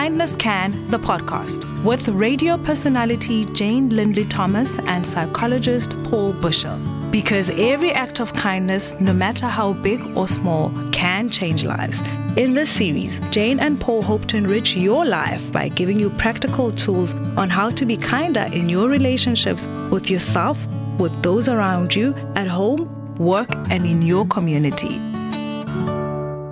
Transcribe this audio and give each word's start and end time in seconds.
Kindness 0.00 0.34
Can, 0.34 0.86
the 0.86 0.98
podcast, 0.98 1.66
with 1.84 2.08
radio 2.08 2.56
personality 2.56 3.44
Jane 3.44 3.90
Lindley 3.90 4.24
Thomas 4.24 4.78
and 4.78 5.06
psychologist 5.06 5.94
Paul 6.04 6.32
Bushell. 6.32 6.78
Because 7.10 7.50
every 7.50 7.92
act 7.92 8.18
of 8.18 8.32
kindness, 8.32 8.98
no 8.98 9.12
matter 9.12 9.46
how 9.46 9.74
big 9.74 10.00
or 10.16 10.26
small, 10.26 10.72
can 10.90 11.28
change 11.28 11.64
lives. 11.64 12.00
In 12.38 12.54
this 12.54 12.70
series, 12.70 13.20
Jane 13.30 13.60
and 13.60 13.78
Paul 13.78 14.00
hope 14.00 14.24
to 14.28 14.38
enrich 14.38 14.74
your 14.74 15.04
life 15.04 15.52
by 15.52 15.68
giving 15.68 16.00
you 16.00 16.08
practical 16.08 16.72
tools 16.72 17.12
on 17.36 17.50
how 17.50 17.68
to 17.68 17.84
be 17.84 17.98
kinder 17.98 18.48
in 18.54 18.70
your 18.70 18.88
relationships 18.88 19.66
with 19.90 20.08
yourself, 20.08 20.56
with 20.98 21.12
those 21.22 21.46
around 21.46 21.94
you, 21.94 22.14
at 22.36 22.48
home, 22.48 22.88
work, 23.18 23.50
and 23.68 23.84
in 23.84 24.00
your 24.00 24.26
community. 24.28 24.98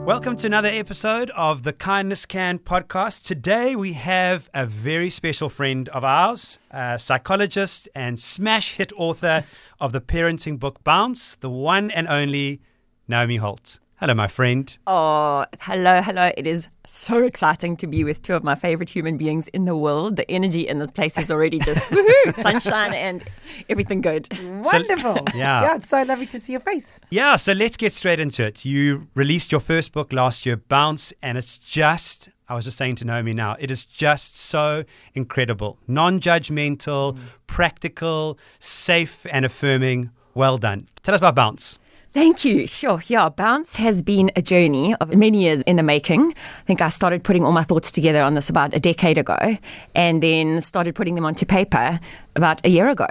Welcome 0.09 0.37
to 0.37 0.47
another 0.47 0.69
episode 0.69 1.31
of 1.37 1.65
the 1.65 1.75
Kindness 1.75 2.25
Can 2.25 2.61
podcast. 2.61 3.27
Today 3.27 3.77
we 3.77 3.93
have 3.93 4.49
a 4.55 4.65
very 4.65 5.11
special 5.11 5.51
friend 5.51 5.87
of 5.91 6.03
ours, 6.03 6.59
a 6.71 6.99
psychologist 6.99 7.91
and 7.95 8.19
smash 8.19 8.77
hit 8.77 8.91
author 8.97 9.45
of 9.79 9.93
the 9.93 10.01
parenting 10.01 10.59
book 10.59 10.83
Bounce, 10.83 11.35
the 11.35 11.51
one 11.51 11.91
and 11.91 12.09
only 12.09 12.63
Naomi 13.07 13.39
Holdt. 13.39 13.81
Hello, 13.97 14.15
my 14.15 14.29
friend. 14.29 14.79
Oh, 14.87 15.45
hello, 15.61 16.01
hello. 16.01 16.33
It 16.39 16.47
is 16.47 16.69
so 16.89 17.23
exciting 17.23 17.77
to 17.77 17.87
be 17.87 18.05
with 18.05 18.23
two 18.23 18.35
of 18.35 18.43
my 18.43 18.55
favorite 18.55 18.91
human 18.91 19.17
beings 19.17 19.49
in 19.49 19.65
the 19.65 19.77
world. 19.77 20.17
The 20.17 20.31
energy 20.31 20.67
in 20.67 20.79
this 20.79 20.91
place 20.91 21.19
is 21.19 21.31
already 21.31 21.59
just 21.59 21.87
woohoo, 21.89 22.35
sunshine 22.35 22.95
and 22.95 23.25
everything 23.69 24.01
good. 24.01 24.29
Wonderful. 24.41 25.19
yeah. 25.35 25.63
Yeah, 25.63 25.77
it's 25.77 25.89
so 25.89 26.03
lovely 26.03 26.27
to 26.27 26.41
see 26.41 26.53
your 26.53 26.61
face. 26.61 26.99
Yeah, 27.11 27.37
so 27.37 27.53
let's 27.53 27.77
get 27.77 27.93
straight 27.93 28.21
into 28.21 28.45
it. 28.45 28.65
You 28.65 29.09
released 29.15 29.53
your 29.53 29.61
first 29.61 29.93
book 29.93 30.13
last 30.13 30.47
year, 30.47 30.57
Bounce, 30.57 31.13
and 31.23 31.37
it's 31.37 31.59
just, 31.59 32.31
I 32.49 32.55
was 32.55 32.65
just 32.65 32.79
saying 32.79 32.97
to 32.97 33.05
Naomi 33.05 33.35
now, 33.35 33.57
it 33.59 33.71
is 33.71 33.85
just 33.85 34.37
so 34.37 34.85
incredible. 35.15 35.79
Non 35.87 36.21
judgmental, 36.21 37.15
mm. 37.15 37.21
practical, 37.47 38.39
safe, 38.59 39.27
and 39.31 39.45
affirming. 39.45 40.11
Well 40.35 40.59
done. 40.59 40.89
Tell 41.03 41.15
us 41.15 41.21
about 41.21 41.35
Bounce. 41.35 41.79
Thank 42.15 42.45
you. 42.45 42.67
Sure. 42.67 43.03
Yeah, 43.07 43.29
Bounce 43.29 43.77
has 43.77 44.03
been 44.03 44.31
a 44.35 44.41
journey 44.41 44.95
of 44.97 45.15
many 45.15 45.43
years 45.43 45.61
in 45.63 45.77
the 45.77 45.83
making. 45.83 46.33
I 46.33 46.63
think 46.65 46.81
I 46.81 46.89
started 46.89 47.23
putting 47.23 47.45
all 47.45 47.53
my 47.53 47.63
thoughts 47.63 47.93
together 47.93 48.23
on 48.23 48.35
this 48.35 48.49
about 48.49 48.75
a 48.75 48.81
decade 48.81 49.19
ago 49.19 49.59
and 49.95 50.23
then 50.23 50.63
started 50.63 50.95
putting 50.95 51.15
them 51.17 51.27
onto 51.27 51.45
paper 51.45 52.01
about 52.35 52.65
a 52.65 52.71
year 52.71 52.89
ago. 52.89 53.07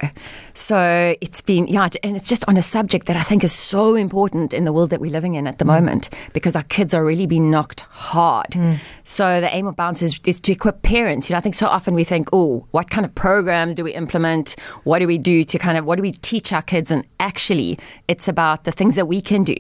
So 0.58 1.16
it's 1.22 1.41
been, 1.41 1.67
yeah, 1.67 1.88
and 2.03 2.16
it's 2.16 2.27
just 2.27 2.44
on 2.47 2.58
a 2.58 2.63
subject 2.63 3.05
that 3.05 3.16
I 3.16 3.22
think 3.22 3.44
is 3.44 3.53
so 3.53 3.94
important 3.95 4.53
in 4.53 4.66
the 4.66 4.73
world 4.73 4.89
that 4.89 5.00
we're 5.00 5.11
living 5.11 5.36
in 5.36 5.45
at 5.45 5.59
the 5.59 5.66
mm. 5.66 5.67
moment 5.67 6.09
because 6.33 6.55
our 6.55 6.63
kids 6.63 6.94
are 6.95 7.05
really 7.05 7.27
being 7.27 7.52
knocked 7.52 7.81
hard. 7.81 8.52
Mm. 8.52 8.80
So 9.03 9.39
the 9.39 9.53
aim 9.55 9.67
of 9.67 9.75
Bounce 9.75 10.02
is, 10.02 10.19
is 10.25 10.39
to 10.41 10.52
equip 10.52 10.81
parents. 10.81 11.30
You 11.30 11.35
know, 11.35 11.38
I 11.38 11.41
think 11.41 11.53
so 11.53 11.67
often 11.67 11.94
we 11.94 12.03
think, 12.03 12.30
oh, 12.33 12.66
what 12.72 12.89
kind 12.89 13.05
of 13.05 13.13
programs 13.13 13.75
do 13.75 13.83
we 13.83 13.94
implement? 13.94 14.55
What 14.83 15.00
do 15.00 15.08
we 15.08 15.19
do 15.19 15.44
to 15.44 15.59
kind 15.59 15.78
of, 15.78 15.85
what 15.85 15.97
do 15.97 16.02
we 16.02 16.13
teach 16.13 16.52
our 16.52 16.63
kids? 16.63 16.89
And 16.89 17.05
actually, 17.19 17.78
it's 18.08 18.28
about 18.28 18.63
the 18.63 18.72
things 18.72 18.95
that 18.95 19.08
we 19.08 19.22
can 19.22 19.44
do 19.44 19.55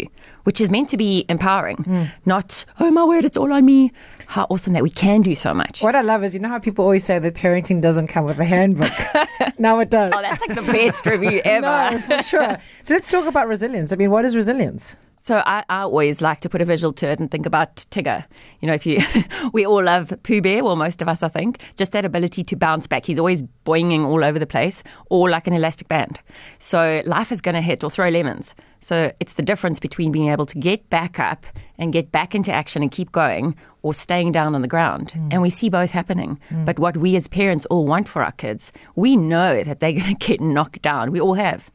which 0.47 0.61
is 0.61 0.71
meant 0.71 0.87
to 0.87 0.95
be 0.95 1.25
empowering, 1.27 1.75
mm. 1.75 2.09
not, 2.25 2.63
oh 2.79 2.89
my 2.89 3.03
word, 3.03 3.25
it's 3.25 3.35
all 3.35 3.51
on 3.51 3.65
me. 3.65 3.91
How 4.27 4.45
awesome 4.49 4.73
that 4.73 4.83
we 4.83 4.89
can 4.89 5.21
do 5.21 5.33
so 5.35 5.53
much. 5.53 5.81
What 5.81 5.95
I 5.95 6.01
love 6.01 6.23
is, 6.23 6.33
you 6.33 6.39
know 6.41 6.49
how 6.49 6.59
people 6.59 6.83
always 6.83 7.03
say 7.05 7.17
that 7.17 7.33
parenting 7.33 7.81
doesn't 7.81 8.07
come 8.07 8.25
with 8.25 8.37
a 8.39 8.45
handbook? 8.45 8.91
now 9.57 9.79
it 9.79 9.89
does. 9.89 10.13
Oh, 10.15 10.21
that's 10.21 10.41
like 10.41 10.55
the 10.55 10.69
best 10.71 11.05
review 11.05 11.41
ever. 11.45 11.95
no, 11.95 11.99
for 12.01 12.21
sure. 12.23 12.57
So 12.83 12.93
let's 12.93 13.09
talk 13.09 13.25
about 13.25 13.47
resilience. 13.47 13.93
I 13.93 13.95
mean, 13.95 14.11
what 14.11 14.25
is 14.25 14.35
resilience? 14.35 14.97
So 15.27 15.43
I, 15.45 15.65
I, 15.67 15.81
always 15.81 16.21
like 16.21 16.39
to 16.39 16.47
put 16.47 16.61
a 16.61 16.65
visual 16.65 16.93
to 16.93 17.05
it 17.09 17.19
and 17.19 17.29
think 17.29 17.45
about 17.45 17.75
Tigger. 17.91 18.23
You 18.61 18.67
know, 18.69 18.73
if 18.73 18.85
you, 18.85 18.99
we 19.51 19.65
all 19.65 19.83
love 19.83 20.13
Pooh 20.23 20.41
Bear, 20.41 20.63
well, 20.63 20.77
most 20.77 21.01
of 21.01 21.09
us, 21.09 21.21
I 21.21 21.27
think, 21.27 21.59
just 21.75 21.91
that 21.91 22.05
ability 22.05 22.45
to 22.45 22.55
bounce 22.55 22.87
back. 22.87 23.03
He's 23.03 23.19
always 23.19 23.43
boinging 23.65 24.05
all 24.05 24.23
over 24.23 24.39
the 24.39 24.47
place, 24.47 24.83
or 25.09 25.29
like 25.29 25.45
an 25.45 25.51
elastic 25.51 25.89
band. 25.89 26.21
So 26.59 27.01
life 27.05 27.33
is 27.33 27.41
going 27.41 27.55
to 27.55 27.61
hit 27.61 27.83
or 27.83 27.91
throw 27.91 28.07
lemons. 28.07 28.55
So 28.79 29.11
it's 29.19 29.33
the 29.33 29.41
difference 29.41 29.81
between 29.81 30.13
being 30.13 30.29
able 30.29 30.45
to 30.45 30.57
get 30.57 30.89
back 30.89 31.19
up 31.19 31.45
and 31.77 31.91
get 31.91 32.09
back 32.13 32.33
into 32.33 32.53
action 32.53 32.81
and 32.81 32.89
keep 32.89 33.11
going, 33.11 33.53
or 33.81 33.93
staying 33.93 34.31
down 34.31 34.55
on 34.55 34.61
the 34.61 34.67
ground. 34.69 35.13
Mm. 35.13 35.33
And 35.33 35.41
we 35.41 35.49
see 35.49 35.67
both 35.67 35.91
happening. 35.91 36.39
Mm. 36.51 36.63
But 36.63 36.79
what 36.79 36.95
we 36.95 37.17
as 37.17 37.27
parents 37.27 37.65
all 37.65 37.85
want 37.85 38.07
for 38.07 38.23
our 38.23 38.31
kids, 38.31 38.71
we 38.95 39.17
know 39.17 39.61
that 39.61 39.81
they're 39.81 39.91
going 39.91 40.15
to 40.17 40.27
get 40.27 40.39
knocked 40.39 40.81
down. 40.81 41.11
We 41.11 41.19
all 41.19 41.33
have. 41.33 41.69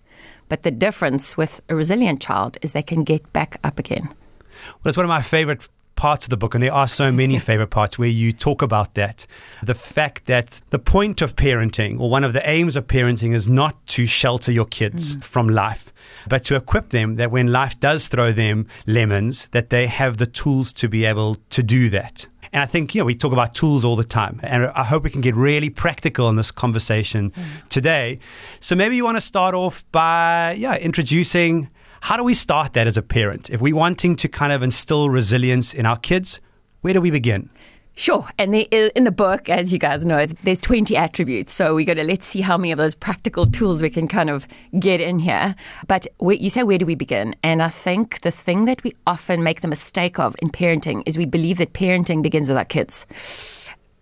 But 0.53 0.65
the 0.65 0.71
difference 0.71 1.35
with 1.35 1.63
a 1.71 1.75
resilient 1.75 2.21
child 2.21 2.59
is 2.61 2.73
they 2.73 2.83
can 2.83 3.05
get 3.05 3.33
back 3.33 3.59
up 3.65 3.79
again. 3.79 4.03
Well, 4.05 4.91
it's 4.91 4.99
one 4.99 5.07
of 5.07 5.09
my 5.09 5.23
favorite 5.23 5.67
parts 5.97 6.27
of 6.27 6.31
the 6.31 6.37
book, 6.37 6.55
and 6.55 6.63
there 6.63 6.75
are 6.75 6.87
so 6.87 7.11
many 7.11 7.39
favorite 7.49 7.71
parts 7.71 7.99
where 7.99 8.11
you 8.11 8.35
talk 8.35 8.61
about 8.61 8.93
that. 8.93 9.25
The 9.63 9.75
fact 9.75 10.27
that 10.27 10.61
the 10.69 10.79
point 10.79 11.23
of 11.23 11.37
parenting, 11.37 11.99
or 11.99 12.11
one 12.11 12.23
of 12.23 12.35
the 12.35 12.47
aims 12.47 12.77
of 12.77 12.87
parenting, 12.87 13.35
is 13.35 13.49
not 13.49 13.87
to 13.87 14.05
shelter 14.05 14.53
your 14.53 14.67
kids 14.67 15.17
mm. 15.17 15.25
from 15.25 15.49
life, 15.49 15.91
but 16.29 16.45
to 16.45 16.57
equip 16.57 16.91
them 16.91 17.15
that 17.15 17.31
when 17.31 17.51
life 17.51 17.81
does 17.81 18.09
throw 18.09 18.31
them 18.31 18.67
lemons, 18.87 19.49
that 19.53 19.71
they 19.71 19.87
have 19.87 20.19
the 20.19 20.27
tools 20.27 20.75
to 20.75 20.87
be 20.87 21.07
able 21.07 21.37
to 21.49 21.63
do 21.63 21.89
that. 21.89 22.27
And 22.53 22.63
I 22.63 22.67
think, 22.67 22.95
you 22.95 23.01
know, 23.01 23.07
we 23.07 23.15
talk 23.15 23.33
about 23.33 23.55
tools 23.55 23.85
all 23.85 23.97
the 23.97 24.05
time. 24.05 24.41
And 24.43 24.67
I 24.67 24.85
hope 24.85 25.05
we 25.05 25.11
can 25.11 25.23
get 25.23 25.35
really 25.35 25.71
practical 25.71 26.29
in 26.29 26.37
this 26.37 26.51
conversation 26.51 27.31
mm. 27.31 27.69
today. 27.69 28.19
So 28.61 28.77
maybe 28.77 28.95
you 28.97 29.05
want 29.05 29.17
to 29.17 29.23
start 29.23 29.55
off 29.55 29.85
by, 29.91 30.53
yeah, 30.59 30.77
introducing 30.77 31.71
how 32.03 32.17
do 32.17 32.25
we 32.25 32.35
start 32.35 32.73
that 32.73 32.89
as 32.89 32.97
a 32.97 33.03
parent? 33.03 33.49
If 33.49 33.61
we're 33.61 33.77
wanting 33.77 34.17
to 34.17 34.29
kind 34.29 34.53
of 34.53 34.61
instill 34.61 35.09
resilience 35.09 35.73
in 35.73 35.87
our 35.87 35.97
kids, 35.97 36.41
where 36.81 36.93
do 36.93 37.01
we 37.01 37.13
begin? 37.13 37.49
Sure. 37.95 38.27
And 38.39 38.55
in 38.55 39.05
the 39.05 39.13
book, 39.13 39.51
as 39.51 39.73
you 39.73 39.79
guys 39.79 40.07
know, 40.07 40.25
there's 40.25 40.61
20 40.61 40.97
attributes. 40.97 41.53
So 41.53 41.75
we 41.75 41.85
got 41.85 41.95
to 41.95 42.05
let's 42.05 42.27
see 42.27 42.41
how 42.41 42.57
many 42.57 42.73
of 42.73 42.79
those 42.79 42.95
practical 42.95 43.47
tools 43.47 43.83
we 43.83 43.91
can 43.91 44.09
kind 44.09 44.31
of 44.31 44.49
get 44.79 45.01
in 45.01 45.19
here. 45.19 45.55
But 45.89 46.07
you 46.21 46.49
say, 46.49 46.63
where 46.63 46.79
do 46.79 46.87
we 46.87 46.95
begin? 46.95 47.37
And 47.43 47.63
I 47.63 47.69
think 47.69 48.23
the 48.23 48.31
thing 48.31 48.65
that 48.65 48.83
we 48.83 48.95
often 49.07 49.43
make 49.43 49.61
the 49.61 49.69
mistake 49.69 50.19
of 50.19 50.35
in 50.41 50.49
parenting 50.49 51.03
is 51.05 51.19
we 51.19 51.27
believe 51.27 51.59
that 51.59 51.75
parenting 51.75 52.23
begins 52.23 52.49
with 52.49 52.57
our 52.57 52.65
kids. 52.65 53.07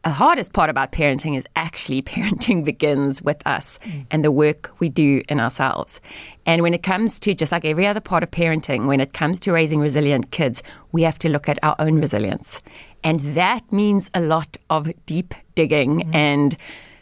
The 0.05 0.11
hardest 0.11 0.55
part 0.55 0.71
about 0.71 0.93
parenting 0.93 1.37
is 1.37 1.45
actually 1.57 2.01
parenting 2.03 2.65
begins 2.65 3.21
with 3.21 3.47
us 3.47 3.79
mm. 3.85 4.07
and 4.11 4.25
the 4.25 4.33
work 4.33 4.71
we 4.79 4.89
do 4.89 5.23
in 5.29 5.41
ourselves. 5.41 6.01
And 6.47 6.63
when 6.63 6.73
it 6.73 6.83
comes 6.83 7.21
to 7.21 7.35
just 7.35 7.53
like 7.53 7.67
every 7.67 7.87
other 7.87 8.01
part 8.01 8.23
of 8.23 8.31
parenting, 8.31 8.87
when 8.87 9.01
it 9.01 9.13
comes 9.13 9.39
to 9.41 9.53
raising 9.53 9.79
resilient 9.79 10.31
kids, 10.31 10.63
we 10.93 11.03
have 11.03 11.19
to 11.19 11.29
look 11.29 11.51
at 11.51 11.59
our 11.63 11.77
own 11.79 12.01
resilience. 12.01 12.63
And 13.03 13.21
that 13.21 13.71
means 13.73 14.11
a 14.15 14.21
lot 14.21 14.57
of 14.69 14.91
deep 15.07 15.35
digging 15.55 16.01
mm-hmm. 16.01 16.15
and 16.15 16.57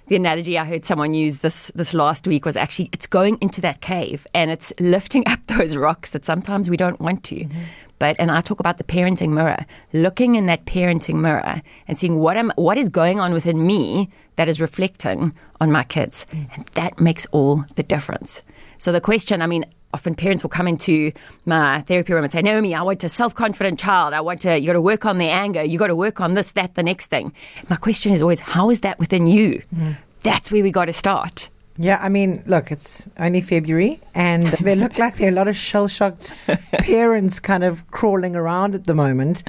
the 0.08 0.16
analogy 0.16 0.58
I 0.58 0.64
heard 0.64 0.86
someone 0.86 1.12
use 1.12 1.38
this 1.38 1.70
this 1.74 1.92
last 1.92 2.26
week 2.26 2.46
was 2.46 2.56
actually 2.56 2.88
it's 2.92 3.06
going 3.06 3.36
into 3.40 3.60
that 3.60 3.82
cave 3.82 4.26
and 4.34 4.50
it's 4.50 4.72
lifting 4.80 5.22
up 5.28 5.40
those 5.46 5.76
rocks 5.76 6.10
that 6.10 6.24
sometimes 6.24 6.68
we 6.68 6.76
don't 6.76 7.00
want 7.00 7.24
to. 7.24 7.36
Mm-hmm. 7.36 7.62
But 7.98 8.16
and 8.18 8.30
I 8.30 8.40
talk 8.40 8.60
about 8.60 8.78
the 8.78 8.84
parenting 8.84 9.30
mirror, 9.30 9.66
looking 9.92 10.36
in 10.36 10.46
that 10.46 10.64
parenting 10.64 11.16
mirror 11.16 11.62
and 11.86 11.98
seeing 11.98 12.18
what 12.18 12.36
am 12.36 12.52
what 12.56 12.78
is 12.78 12.88
going 12.88 13.20
on 13.20 13.32
within 13.32 13.66
me 13.66 14.08
that 14.36 14.48
is 14.48 14.60
reflecting 14.60 15.34
on 15.60 15.70
my 15.70 15.84
kids. 15.84 16.26
Mm-hmm. 16.32 16.54
And 16.54 16.66
that 16.74 17.00
makes 17.00 17.26
all 17.32 17.64
the 17.74 17.82
difference. 17.82 18.42
So 18.78 18.92
the 18.92 19.00
question, 19.00 19.42
I 19.42 19.46
mean, 19.46 19.66
often 19.94 20.14
parents 20.14 20.42
will 20.42 20.50
come 20.50 20.68
into 20.68 21.12
my 21.46 21.80
therapy 21.82 22.12
room 22.12 22.24
and 22.24 22.32
say, 22.32 22.42
Naomi, 22.42 22.74
I 22.74 22.82
want 22.82 23.02
a 23.04 23.08
self 23.08 23.34
confident 23.34 23.78
child. 23.78 24.14
I 24.14 24.20
want 24.20 24.40
to, 24.42 24.58
you 24.58 24.66
got 24.66 24.74
to 24.74 24.80
work 24.80 25.04
on 25.04 25.18
the 25.18 25.28
anger. 25.28 25.62
You 25.62 25.78
got 25.78 25.88
to 25.88 25.96
work 25.96 26.20
on 26.20 26.34
this, 26.34 26.52
that, 26.52 26.74
the 26.74 26.82
next 26.82 27.06
thing. 27.06 27.32
My 27.68 27.76
question 27.76 28.12
is 28.12 28.22
always, 28.22 28.40
how 28.40 28.70
is 28.70 28.80
that 28.80 28.98
within 28.98 29.26
you? 29.26 29.62
Mm. 29.74 29.96
That's 30.22 30.50
where 30.50 30.62
we 30.62 30.70
got 30.70 30.86
to 30.86 30.92
start. 30.92 31.48
Yeah, 31.80 31.98
I 32.02 32.08
mean, 32.08 32.42
look, 32.44 32.72
it's 32.72 33.06
only 33.18 33.40
February, 33.40 34.00
and 34.12 34.42
they 34.60 34.74
look 34.74 34.98
like 34.98 35.16
there 35.16 35.28
are 35.28 35.30
a 35.30 35.34
lot 35.34 35.46
of 35.46 35.56
shell 35.56 35.86
shocked 35.86 36.34
parents 36.72 37.38
kind 37.38 37.62
of 37.62 37.88
crawling 37.92 38.34
around 38.34 38.74
at 38.74 38.84
the 38.84 38.94
moment. 38.94 39.44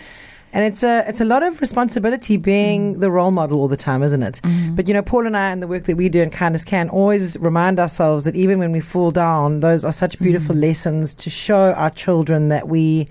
And 0.52 0.66
it's 0.66 0.84
a 0.84 1.08
it's 1.08 1.22
a 1.22 1.26
lot 1.26 1.44
of 1.44 1.62
responsibility 1.62 2.38
being 2.38 2.96
mm. 2.96 3.00
the 3.00 3.12
role 3.12 3.32
model 3.32 3.59
all 3.59 3.68
the 3.68 3.78
time, 3.78 4.02
isn't 4.02 4.23
it? 4.23 4.41
Mm. 4.44 4.76
But 4.76 4.88
you 4.88 4.94
know, 4.94 5.02
Paul 5.02 5.28
and 5.28 5.38
I 5.38 5.52
and 5.52 5.62
the 5.62 5.68
work 5.68 5.84
that 5.84 5.96
we 5.96 6.09
do 6.09 6.22
in 6.22 6.29
Kindness 6.29 6.64
Can 6.64 6.90
always 6.90 7.38
remind 7.38 7.79
ourselves 7.79 8.26
that 8.26 8.35
even 8.35 8.59
when 8.59 8.72
we 8.72 8.79
fall 8.79 9.12
down, 9.12 9.59
those 9.59 9.85
are 9.85 9.91
such 9.91 10.18
beautiful 10.20 10.56
mm. 10.56 10.62
lessons 10.62 11.14
to 11.16 11.29
show 11.29 11.73
our 11.73 11.90
children 11.90 12.50
that 12.50 12.68
we 12.68 13.08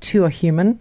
too 0.00 0.24
are 0.24 0.28
human. 0.28 0.80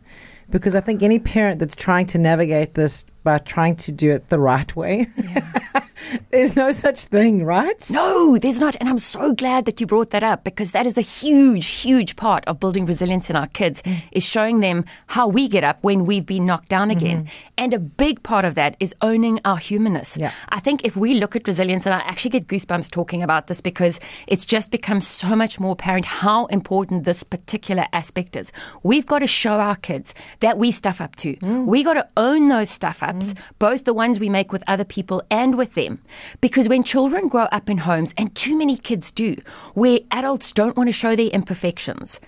Because 0.50 0.75
I 0.75 0.81
think 0.81 1.02
any 1.02 1.18
parent 1.18 1.60
that's 1.60 1.75
trying 1.75 2.06
to 2.08 2.18
navigate 2.18 2.75
this 2.75 3.06
by 3.25 3.39
trying 3.39 3.75
to 3.75 3.92
do 3.92 4.12
it 4.12 4.30
the 4.30 4.39
right 4.39 4.74
way, 4.74 5.07
yeah. 5.22 5.81
There's 6.31 6.56
no 6.56 6.72
such 6.72 7.06
thing, 7.06 7.44
right? 7.45 7.89
No, 7.92 8.38
there's 8.38 8.60
not. 8.60 8.75
And 8.80 8.89
I'm 8.89 9.00
so 9.00 9.33
glad 9.33 9.66
that 9.66 9.80
you 9.80 9.88
brought 9.88 10.10
that 10.12 10.24
up 10.24 10.44
because 10.44 10.72
that 10.72 10.86
is 10.86 10.98
a 10.98 11.01
huge, 11.01 11.68
huge 11.68 12.16
part 12.16 12.45
of 12.45 12.60
building 12.60 12.86
resilience 12.86 13.30
in 13.30 13.36
our 13.36 13.48
kids 13.48 13.81
mm. 13.81 14.01
is 14.12 14.24
showing 14.24 14.60
them 14.60 14.86
how 15.07 15.27
we 15.27 15.48
get 15.48 15.63
up 15.63 15.80
when 15.81 16.06
we've 16.06 16.25
been 16.25 16.45
knocked 16.45 16.69
down 16.69 16.92
again. 16.92 17.24
Mm-hmm. 17.24 17.54
And 17.57 17.74
a 17.74 17.80
big 17.80 18.22
part 18.24 18.45
of 18.45 18.56
that 18.56 18.75
is 18.80 18.94
owning 19.01 19.39
our 19.45 19.57
humanness. 19.57 20.18
Yeah. 20.19 20.31
I 20.50 20.60
think 20.60 20.83
if 20.83 20.95
we 20.95 21.16
look 21.16 21.36
at 21.36 21.48
resilience, 21.48 21.86
and 21.86 21.95
I 21.95 22.00
actually 22.00 22.31
get 22.31 22.48
goosebumps 22.48 22.92
talking 22.92 23.24
about 23.24 23.48
this 23.48 23.62
because 23.62 24.00
it's 24.28 24.45
just 24.45 24.71
become 24.71 25.01
so 25.01 25.36
much 25.36 25.60
more 25.60 25.74
apparent 25.74 26.06
how 26.06 26.45
important 26.48 27.06
this 27.06 27.24
particular 27.24 27.86
aspect 27.94 28.36
is. 28.36 28.51
We've 28.83 29.06
got 29.06 29.19
to 29.19 29.28
show 29.28 29.60
our 29.60 29.75
kids 29.75 30.13
that 30.42 30.57
we 30.57 30.71
stuff 30.71 31.01
up 31.01 31.16
too. 31.16 31.36
Mm. 31.38 31.66
We 31.66 31.83
got 31.83 31.94
to 31.94 32.07
own 32.18 32.48
those 32.50 32.69
stuff 32.69 33.01
mm. 33.22 33.38
both 33.60 33.84
the 33.86 33.94
ones 33.94 34.20
we 34.20 34.30
make 34.30 34.52
with 34.52 34.64
other 34.68 34.84
people 34.84 35.22
and 35.30 35.58
with 35.58 35.76
them. 35.76 36.02
Because 36.42 36.70
when 36.70 36.84
children 36.84 37.28
grow 37.28 37.44
up 37.46 37.70
in 37.70 37.80
homes, 37.80 38.14
and 38.18 38.34
too 38.36 38.58
many 38.58 38.78
kids 38.78 39.12
do, 39.12 39.36
where 39.74 40.00
adults 40.12 40.52
don't 40.52 40.78
want 40.78 40.88
to 40.88 40.94
show 40.94 41.16
their 41.16 41.30
imperfections, 41.30 42.20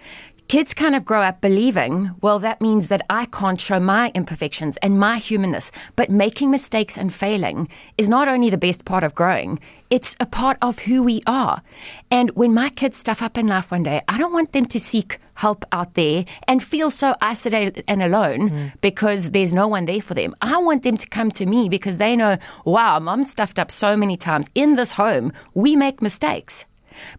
kids 0.48 0.74
kind 0.74 0.96
of 0.96 1.04
grow 1.06 1.22
up 1.22 1.42
believing, 1.42 2.12
well, 2.22 2.40
that 2.40 2.62
means 2.62 2.88
that 2.88 3.06
I 3.10 3.26
can't 3.26 3.60
show 3.60 3.80
my 3.80 4.12
imperfections 4.16 4.78
and 4.78 5.00
my 5.00 5.18
humanness. 5.18 5.72
But 5.96 6.10
making 6.10 6.52
mistakes 6.52 6.98
and 6.98 7.14
failing 7.14 7.68
is 7.98 8.10
not 8.10 8.28
only 8.28 8.50
the 8.50 8.58
best 8.58 8.86
part 8.86 9.04
of 9.04 9.16
growing, 9.16 9.60
it's 9.90 10.16
a 10.20 10.26
part 10.26 10.58
of 10.62 10.80
who 10.80 11.04
we 11.04 11.22
are. 11.28 11.62
And 12.12 12.32
when 12.32 12.54
my 12.54 12.70
kids 12.70 12.98
stuff 12.98 13.22
up 13.22 13.38
in 13.38 13.48
life 13.48 13.72
one 13.72 13.84
day, 13.84 14.02
I 14.08 14.18
don't 14.18 14.34
want 14.34 14.54
them 14.54 14.66
to 14.68 14.80
seek 14.80 15.20
help 15.36 15.66
out 15.72 15.94
there 15.94 16.26
and 16.48 16.64
feel 16.64 16.90
so 16.90 17.16
isolated 17.22 17.84
and 17.88 18.02
alone 18.02 18.50
mm. 18.50 18.74
because 18.82 19.32
there's 19.32 19.54
no 19.54 19.68
one 19.68 19.86
there 19.86 20.02
for 20.02 20.14
them. 20.14 20.36
I 20.42 20.58
want 20.58 20.84
them 20.84 20.98
to 20.98 21.08
come 21.08 21.30
to 21.32 21.46
me 21.46 21.70
because 21.70 21.98
they 21.98 22.16
know, 22.16 22.38
wow, 22.66 23.00
mom 23.00 23.24
stuffed 23.24 23.60
up 23.60 23.70
so 23.72 23.96
many 23.96 24.18
times 24.18 24.50
in 24.56 24.76
this 24.76 24.94
home. 24.94 25.32
We 25.54 25.76
make 25.76 26.02
mistakes. 26.02 26.66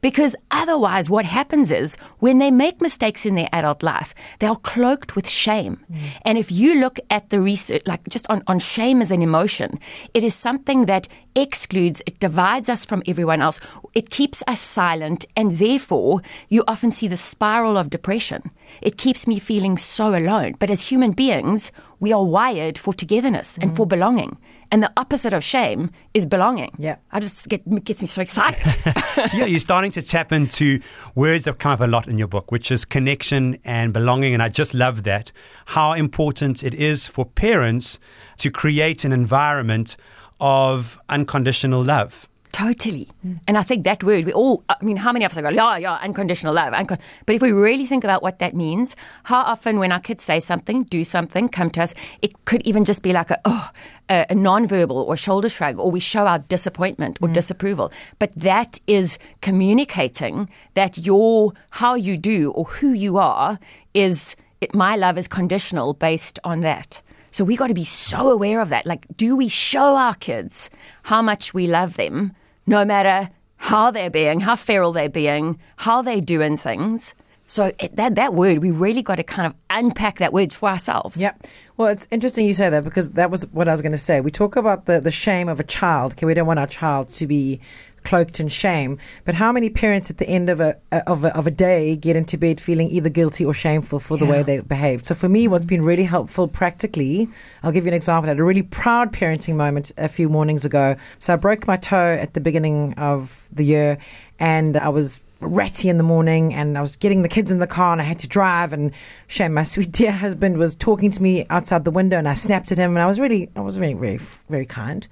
Because 0.00 0.36
otherwise, 0.50 1.10
what 1.10 1.25
happens 1.25 1.70
is 1.70 1.96
when 2.19 2.38
they 2.38 2.50
make 2.50 2.80
mistakes 2.80 3.26
in 3.26 3.34
their 3.34 3.48
adult 3.52 3.82
life, 3.82 4.14
they're 4.38 4.54
cloaked 4.54 5.16
with 5.16 5.28
shame. 5.28 5.84
Mm. 5.90 6.00
And 6.22 6.38
if 6.38 6.50
you 6.52 6.80
look 6.80 6.98
at 7.10 7.30
the 7.30 7.40
research, 7.40 7.82
like 7.86 8.08
just 8.08 8.26
on, 8.28 8.42
on 8.46 8.58
shame 8.58 9.02
as 9.02 9.10
an 9.10 9.22
emotion, 9.22 9.78
it 10.14 10.25
is 10.25 10.34
something 10.34 10.86
that 10.86 11.08
excludes, 11.34 12.02
it 12.06 12.19
divides 12.20 12.69
us 12.69 12.84
from 12.84 13.02
everyone 13.06 13.40
else, 13.40 13.60
it 13.94 14.10
keeps 14.10 14.42
us 14.46 14.60
silent, 14.60 15.25
and 15.36 15.52
therefore 15.52 16.20
you 16.48 16.64
often 16.66 16.90
see 16.90 17.08
the 17.08 17.16
spiral 17.16 17.76
of 17.76 17.90
depression. 17.90 18.50
It 18.82 18.98
keeps 18.98 19.26
me 19.26 19.38
feeling 19.38 19.76
so 19.76 20.14
alone. 20.14 20.56
But 20.58 20.70
as 20.70 20.82
human 20.82 21.12
beings, 21.12 21.72
we 22.00 22.12
are 22.12 22.24
wired 22.24 22.78
for 22.78 22.92
togetherness 22.94 23.58
mm. 23.58 23.64
and 23.64 23.76
for 23.76 23.86
mm. 23.86 23.90
belonging. 23.90 24.38
And 24.70 24.82
the 24.82 24.93
opposite 24.97 25.32
of 25.32 25.43
shame 25.43 25.91
is 26.12 26.26
belonging. 26.26 26.75
Yeah. 26.79 26.97
I 27.11 27.20
just 27.20 27.49
get 27.49 27.62
it 27.67 27.85
gets 27.85 28.00
me 28.00 28.06
so 28.06 28.20
excited. 28.20 28.61
so 29.29 29.37
yeah, 29.37 29.47
you're 29.47 29.61
starting 29.61 29.91
to 29.93 30.03
tap 30.03 30.32
into 30.32 30.81
words 31.15 31.44
that 31.44 31.59
come 31.59 31.73
up 31.73 31.81
a 31.81 31.87
lot 31.87 32.06
in 32.06 32.19
your 32.19 32.29
book, 32.29 32.53
which 32.53 32.70
is 32.70 32.85
connection 32.85 33.59
and 33.65 33.93
belonging. 33.93 34.35
And 34.35 34.43
I 34.43 34.49
just 34.50 34.75
love 34.75 35.05
that. 35.05 35.32
How 35.67 35.94
important 35.94 36.62
it 36.62 36.75
is 36.75 37.06
for 37.06 37.25
parents 37.25 37.99
to 38.38 38.50
create 38.50 39.05
an 39.05 39.12
environment 39.12 39.97
of 40.41 40.99
unconditional 41.09 41.82
love. 41.82 42.29
Totally. 42.52 43.08
Mm. 43.26 43.40
And 43.46 43.58
I 43.58 43.62
think 43.62 43.84
that 43.84 44.02
word, 44.02 44.24
we 44.24 44.32
all, 44.32 44.64
I 44.68 44.82
mean, 44.82 44.96
how 44.96 45.12
many 45.12 45.24
of 45.24 45.32
us 45.32 45.40
go, 45.40 45.48
yeah, 45.50 45.76
yeah, 45.76 45.94
unconditional 45.96 46.54
love. 46.54 46.72
Uncon-. 46.72 46.98
But 47.26 47.36
if 47.36 47.42
we 47.42 47.52
really 47.52 47.86
think 47.86 48.04
about 48.04 48.22
what 48.22 48.38
that 48.38 48.54
means, 48.54 48.96
how 49.24 49.42
often 49.42 49.78
when 49.78 49.92
our 49.92 50.00
kids 50.00 50.24
say 50.24 50.40
something, 50.40 50.84
do 50.84 51.04
something, 51.04 51.48
come 51.48 51.70
to 51.70 51.82
us, 51.82 51.94
it 52.22 52.44
could 52.46 52.62
even 52.62 52.84
just 52.84 53.02
be 53.02 53.12
like 53.12 53.30
a, 53.30 53.38
oh, 53.44 53.70
a, 54.08 54.26
a 54.30 54.34
non-verbal 54.34 54.96
or 54.96 55.16
shoulder 55.16 55.48
shrug, 55.48 55.78
or 55.78 55.90
we 55.90 56.00
show 56.00 56.26
our 56.26 56.38
disappointment 56.38 57.18
or 57.20 57.28
mm. 57.28 57.34
disapproval. 57.34 57.92
But 58.18 58.32
that 58.34 58.80
is 58.86 59.18
communicating 59.42 60.48
that 60.74 60.98
your, 60.98 61.52
how 61.70 61.94
you 61.94 62.16
do 62.16 62.52
or 62.52 62.64
who 62.64 62.92
you 62.92 63.18
are 63.18 63.58
is, 63.94 64.36
it, 64.60 64.74
my 64.74 64.96
love 64.96 65.18
is 65.18 65.28
conditional 65.28 65.92
based 65.92 66.38
on 66.44 66.60
that. 66.60 67.02
So 67.30 67.44
we 67.44 67.56
got 67.56 67.69
to 67.69 67.75
be 67.75 67.84
so 67.84 68.30
aware 68.30 68.60
of 68.60 68.69
that. 68.70 68.86
Like, 68.86 69.06
do 69.16 69.36
we 69.36 69.48
show 69.48 69.96
our 69.96 70.14
kids 70.14 70.70
how 71.04 71.22
much 71.22 71.54
we 71.54 71.66
love 71.66 71.94
them, 71.94 72.32
no 72.66 72.84
matter 72.84 73.30
how 73.56 73.90
they're 73.90 74.10
being, 74.10 74.40
how 74.40 74.56
feral 74.56 74.92
they're 74.92 75.08
being, 75.08 75.58
how 75.76 76.02
they're 76.02 76.20
doing 76.20 76.56
things? 76.56 77.14
So 77.50 77.72
that 77.94 78.14
that 78.16 78.34
word, 78.34 78.58
we 78.58 78.70
really 78.70 79.00
got 79.00 79.14
to 79.14 79.22
kind 79.22 79.46
of 79.46 79.54
unpack 79.70 80.19
that 80.19 80.34
word 80.34 80.52
for 80.52 80.69
ourselves. 80.69 81.16
Yeah. 81.16 81.32
Well, 81.78 81.88
it's 81.88 82.06
interesting 82.10 82.46
you 82.46 82.52
say 82.52 82.69
that 82.69 82.84
because 82.84 83.10
that 83.12 83.31
was 83.31 83.46
what 83.52 83.69
I 83.69 83.72
was 83.72 83.81
going 83.81 83.92
to 83.92 83.98
say. 83.98 84.20
We 84.20 84.31
talk 84.31 84.56
about 84.56 84.84
the, 84.84 85.00
the 85.00 85.10
shame 85.10 85.48
of 85.48 85.58
a 85.58 85.64
child. 85.64 86.12
Okay, 86.12 86.26
we 86.26 86.34
don't 86.34 86.46
want 86.46 86.58
our 86.58 86.66
child 86.66 87.08
to 87.10 87.26
be 87.26 87.60
cloaked 88.04 88.40
in 88.40 88.48
shame. 88.48 88.98
But 89.24 89.34
how 89.34 89.52
many 89.52 89.70
parents 89.70 90.10
at 90.10 90.18
the 90.18 90.28
end 90.28 90.48
of 90.48 90.60
a, 90.60 90.76
of 91.06 91.24
a, 91.24 91.36
of 91.36 91.46
a 91.46 91.50
day 91.50 91.96
get 91.96 92.16
into 92.16 92.38
bed 92.38 92.60
feeling 92.60 92.90
either 92.90 93.08
guilty 93.08 93.44
or 93.44 93.54
shameful 93.54 93.98
for 93.98 94.16
the 94.16 94.26
way 94.26 94.42
they 94.42 94.60
behaved? 94.60 95.06
So 95.06 95.14
for 95.14 95.28
me, 95.28 95.48
what's 95.48 95.66
been 95.66 95.82
really 95.82 96.04
helpful 96.04 96.48
practically, 96.48 97.28
I'll 97.62 97.72
give 97.72 97.84
you 97.84 97.88
an 97.88 97.94
example. 97.94 98.28
I 98.28 98.32
had 98.32 98.40
a 98.40 98.44
really 98.44 98.62
proud 98.62 99.12
parenting 99.12 99.56
moment 99.56 99.92
a 99.96 100.08
few 100.08 100.28
mornings 100.28 100.64
ago. 100.64 100.96
So 101.18 101.32
I 101.32 101.36
broke 101.36 101.66
my 101.66 101.76
toe 101.76 102.16
at 102.20 102.34
the 102.34 102.40
beginning 102.40 102.94
of 102.94 103.46
the 103.52 103.64
year 103.64 103.98
and 104.38 104.76
I 104.76 104.88
was 104.88 105.20
ratty 105.40 105.88
in 105.88 105.98
the 105.98 106.04
morning 106.04 106.52
and 106.52 106.76
I 106.76 106.80
was 106.80 106.96
getting 106.96 107.22
the 107.22 107.28
kids 107.28 107.50
in 107.50 107.58
the 107.60 107.66
car 107.66 107.92
and 107.92 108.00
I 108.00 108.04
had 108.04 108.18
to 108.20 108.28
drive 108.28 108.72
and 108.72 108.92
shame 109.28 109.54
my 109.54 109.62
sweet 109.74 109.92
dear 109.92 110.12
husband 110.12 110.58
was 110.58 110.74
talking 110.74 111.10
to 111.12 111.22
me 111.22 111.46
outside 111.48 111.84
the 111.84 111.90
window 111.90 112.18
and 112.18 112.28
I 112.28 112.34
snapped 112.34 112.72
at 112.72 112.78
him 112.78 112.90
and 112.90 112.98
I 112.98 113.06
was 113.06 113.20
really 113.20 113.48
I 113.54 113.60
was 113.60 113.76
very 113.76 113.94
very 113.94 114.18
very 114.48 114.66
kind 114.66 115.06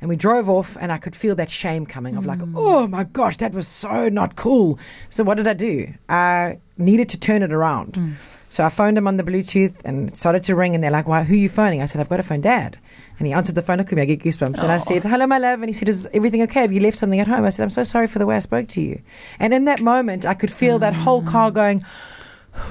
and 0.00 0.08
we 0.08 0.16
drove 0.16 0.48
off 0.48 0.76
and 0.80 0.90
I 0.90 0.98
could 0.98 1.14
feel 1.14 1.34
that 1.36 1.50
shame 1.50 1.86
coming 1.86 2.16
of 2.16 2.26
like 2.26 2.38
mm. 2.38 2.52
oh 2.56 2.86
my 2.86 3.04
gosh 3.04 3.36
that 3.38 3.52
was 3.52 3.68
so 3.68 4.08
not 4.08 4.36
cool 4.36 4.78
so 5.08 5.24
what 5.24 5.36
did 5.36 5.46
I 5.46 5.54
do 5.54 5.92
I 6.08 6.58
needed 6.76 7.08
to 7.10 7.18
turn 7.18 7.42
it 7.42 7.52
around 7.52 7.94
mm. 7.94 8.14
so 8.48 8.64
I 8.64 8.68
phoned 8.68 8.96
him 8.96 9.06
on 9.06 9.16
the 9.16 9.22
Bluetooth 9.22 9.74
and 9.84 10.08
it 10.08 10.16
started 10.16 10.44
to 10.44 10.54
ring 10.54 10.74
and 10.74 10.82
they're 10.82 10.90
like 10.90 11.06
why 11.06 11.22
who 11.24 11.34
are 11.34 11.38
you 11.38 11.48
phoning 11.48 11.82
I 11.82 11.86
said 11.86 12.00
I've 12.00 12.08
got 12.08 12.18
to 12.18 12.22
phone 12.22 12.40
dad 12.40 12.78
and 13.20 13.26
he 13.26 13.34
answered 13.34 13.54
the 13.54 13.60
phone. 13.60 13.76
Look 13.76 13.92
at 13.92 13.96
me, 13.96 14.02
I 14.02 14.06
get 14.06 14.20
goosebumps. 14.20 14.60
And 14.60 14.72
I 14.72 14.78
said, 14.78 15.04
Hello, 15.04 15.26
my 15.26 15.36
love. 15.36 15.60
And 15.60 15.68
he 15.68 15.74
said, 15.74 15.90
Is 15.90 16.08
everything 16.14 16.40
okay? 16.44 16.62
Have 16.62 16.72
you 16.72 16.80
left 16.80 16.96
something 16.96 17.20
at 17.20 17.28
home? 17.28 17.44
I 17.44 17.50
said, 17.50 17.62
I'm 17.62 17.70
so 17.70 17.82
sorry 17.82 18.06
for 18.06 18.18
the 18.18 18.24
way 18.24 18.34
I 18.34 18.38
spoke 18.38 18.66
to 18.68 18.80
you. 18.80 19.02
And 19.38 19.52
in 19.52 19.66
that 19.66 19.82
moment, 19.82 20.24
I 20.24 20.32
could 20.32 20.50
feel 20.50 20.78
that 20.78 20.94
whole 20.94 21.22
car 21.22 21.50
mm. 21.50 21.54
going, 21.54 21.84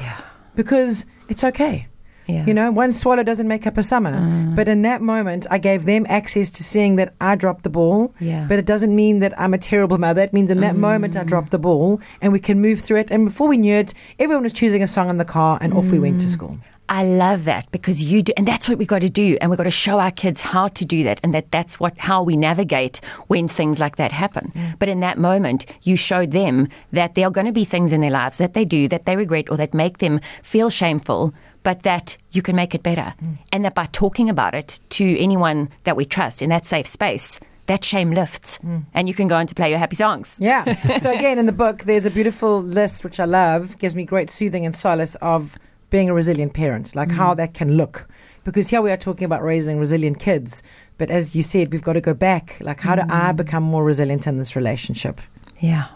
Yeah. 0.00 0.18
Because 0.56 1.04
it's 1.28 1.44
okay. 1.44 1.88
Yeah. 2.26 2.46
You 2.46 2.54
know, 2.54 2.70
one 2.70 2.92
swallow 2.92 3.22
doesn't 3.22 3.48
make 3.48 3.66
up 3.66 3.76
a 3.76 3.82
summer. 3.82 4.12
Mm. 4.12 4.54
But 4.54 4.68
in 4.68 4.82
that 4.82 5.02
moment, 5.02 5.46
I 5.50 5.58
gave 5.58 5.84
them 5.84 6.06
access 6.08 6.50
to 6.52 6.64
seeing 6.64 6.96
that 6.96 7.14
I 7.20 7.34
dropped 7.34 7.64
the 7.64 7.70
ball. 7.70 8.14
Yeah. 8.20 8.46
But 8.48 8.58
it 8.58 8.64
doesn't 8.64 8.94
mean 8.94 9.18
that 9.20 9.38
I'm 9.38 9.54
a 9.54 9.58
terrible 9.58 9.98
mother. 9.98 10.22
It 10.22 10.32
means 10.32 10.50
in 10.50 10.60
that 10.60 10.74
mm. 10.74 10.78
moment, 10.78 11.16
I 11.16 11.24
dropped 11.24 11.50
the 11.50 11.58
ball 11.58 12.00
and 12.20 12.32
we 12.32 12.40
can 12.40 12.60
move 12.60 12.80
through 12.80 12.98
it. 12.98 13.10
And 13.10 13.26
before 13.26 13.48
we 13.48 13.56
knew 13.56 13.74
it, 13.74 13.94
everyone 14.18 14.44
was 14.44 14.52
choosing 14.52 14.82
a 14.82 14.86
song 14.86 15.10
in 15.10 15.18
the 15.18 15.24
car 15.24 15.58
and 15.60 15.72
mm. 15.72 15.78
off 15.78 15.90
we 15.90 15.98
went 15.98 16.20
to 16.20 16.26
mm. 16.26 16.32
school. 16.32 16.58
I 16.88 17.04
love 17.04 17.44
that 17.44 17.70
because 17.70 18.02
you 18.02 18.22
do, 18.22 18.34
and 18.36 18.46
that's 18.46 18.68
what 18.68 18.76
we've 18.76 18.86
got 18.86 19.00
to 19.00 19.08
do. 19.08 19.38
And 19.40 19.50
we've 19.50 19.56
got 19.56 19.64
to 19.64 19.70
show 19.70 19.98
our 19.98 20.10
kids 20.10 20.42
how 20.42 20.68
to 20.68 20.84
do 20.84 21.04
that 21.04 21.20
and 21.24 21.32
that 21.32 21.50
that's 21.50 21.80
what, 21.80 21.96
how 21.96 22.22
we 22.22 22.36
navigate 22.36 23.00
when 23.28 23.48
things 23.48 23.80
like 23.80 23.96
that 23.96 24.12
happen. 24.12 24.52
Mm. 24.54 24.78
But 24.78 24.90
in 24.90 25.00
that 25.00 25.16
moment, 25.16 25.64
you 25.84 25.96
showed 25.96 26.32
them 26.32 26.68
that 26.92 27.14
there 27.14 27.26
are 27.26 27.30
going 27.30 27.46
to 27.46 27.52
be 27.52 27.64
things 27.64 27.94
in 27.94 28.02
their 28.02 28.10
lives 28.10 28.36
that 28.36 28.52
they 28.52 28.66
do 28.66 28.88
that 28.88 29.06
they 29.06 29.16
regret 29.16 29.50
or 29.50 29.56
that 29.56 29.72
make 29.72 29.98
them 29.98 30.20
feel 30.42 30.68
shameful, 30.68 31.32
but 31.62 31.82
that 31.82 32.16
you 32.32 32.42
can 32.42 32.56
make 32.56 32.74
it 32.74 32.82
better. 32.82 33.14
Mm. 33.22 33.38
And 33.52 33.64
that 33.64 33.74
by 33.74 33.86
talking 33.92 34.28
about 34.28 34.54
it 34.54 34.80
to 34.90 35.18
anyone 35.18 35.68
that 35.84 35.96
we 35.96 36.04
trust 36.04 36.42
in 36.42 36.50
that 36.50 36.66
safe 36.66 36.86
space, 36.86 37.40
that 37.66 37.84
shame 37.84 38.10
lifts 38.10 38.58
mm. 38.58 38.84
and 38.94 39.08
you 39.08 39.14
can 39.14 39.28
go 39.28 39.36
on 39.36 39.46
to 39.46 39.54
play 39.54 39.70
your 39.70 39.78
happy 39.78 39.96
songs. 39.96 40.36
Yeah. 40.40 40.98
so 40.98 41.10
again, 41.12 41.38
in 41.38 41.46
the 41.46 41.52
book, 41.52 41.84
there's 41.84 42.04
a 42.04 42.10
beautiful 42.10 42.60
list, 42.62 43.04
which 43.04 43.20
I 43.20 43.24
love, 43.24 43.78
gives 43.78 43.94
me 43.94 44.04
great 44.04 44.30
soothing 44.30 44.66
and 44.66 44.74
solace 44.74 45.14
of 45.16 45.56
being 45.90 46.08
a 46.08 46.14
resilient 46.14 46.54
parent, 46.54 46.96
like 46.96 47.08
mm 47.08 47.12
how 47.12 47.34
that 47.34 47.54
can 47.54 47.76
look. 47.76 48.08
Because 48.44 48.68
here 48.68 48.82
we 48.82 48.90
are 48.90 48.96
talking 48.96 49.24
about 49.24 49.42
raising 49.42 49.78
resilient 49.78 50.18
kids, 50.18 50.62
but 50.98 51.10
as 51.10 51.36
you 51.36 51.42
said, 51.42 51.70
we've 51.70 51.82
got 51.82 51.92
to 51.92 52.00
go 52.00 52.14
back. 52.14 52.56
Like, 52.60 52.80
how 52.80 52.96
do 52.96 53.02
I 53.02 53.30
mm. 53.32 53.36
become 53.36 53.62
more 53.62 53.84
resilient 53.84 54.26
in 54.26 54.36
this 54.36 54.56
relationship? 54.56 55.20
Yeah. 55.60 55.86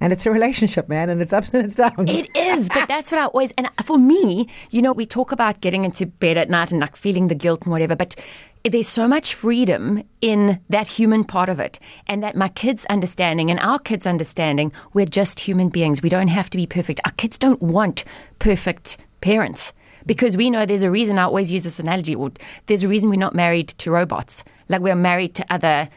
And 0.00 0.12
it's 0.12 0.26
a 0.26 0.30
relationship, 0.30 0.88
man, 0.88 1.08
and 1.08 1.22
it's 1.22 1.32
ups 1.32 1.54
and 1.54 1.64
it's 1.64 1.76
downs. 1.76 2.10
It 2.10 2.28
is, 2.36 2.68
but 2.68 2.88
that's 2.88 3.12
what 3.12 3.20
I 3.20 3.26
always, 3.26 3.52
and 3.56 3.68
for 3.84 3.98
me, 3.98 4.48
you 4.70 4.82
know, 4.82 4.92
we 4.92 5.06
talk 5.06 5.32
about 5.32 5.60
getting 5.60 5.84
into 5.84 6.06
bed 6.06 6.36
at 6.36 6.50
night 6.50 6.72
and 6.72 6.80
like 6.80 6.96
feeling 6.96 7.28
the 7.28 7.34
guilt 7.34 7.62
and 7.62 7.70
whatever, 7.70 7.94
but 7.94 8.16
there's 8.64 8.88
so 8.88 9.06
much 9.06 9.34
freedom 9.34 10.02
in 10.20 10.58
that 10.70 10.88
human 10.88 11.22
part 11.22 11.48
of 11.48 11.60
it, 11.60 11.78
and 12.06 12.22
that 12.22 12.34
my 12.36 12.48
kids' 12.48 12.86
understanding 12.86 13.50
and 13.50 13.60
our 13.60 13.78
kids' 13.78 14.06
understanding, 14.06 14.72
we're 14.94 15.06
just 15.06 15.40
human 15.40 15.68
beings. 15.68 16.02
We 16.02 16.08
don't 16.08 16.28
have 16.28 16.50
to 16.50 16.56
be 16.56 16.66
perfect. 16.66 17.00
Our 17.04 17.12
kids 17.12 17.38
don't 17.38 17.62
want 17.62 18.04
perfect 18.38 18.96
parents 19.20 19.72
because 20.06 20.36
we 20.36 20.50
know 20.50 20.66
there's 20.66 20.82
a 20.82 20.90
reason 20.90 21.18
I 21.18 21.24
always 21.24 21.52
use 21.52 21.64
this 21.64 21.78
analogy 21.78 22.14
or 22.14 22.30
there's 22.66 22.82
a 22.82 22.88
reason 22.88 23.08
we're 23.08 23.16
not 23.16 23.34
married 23.34 23.68
to 23.68 23.90
robots 23.90 24.44
like 24.68 24.80
we're 24.80 24.94
married 24.94 25.34
to 25.36 25.46
other 25.50 25.88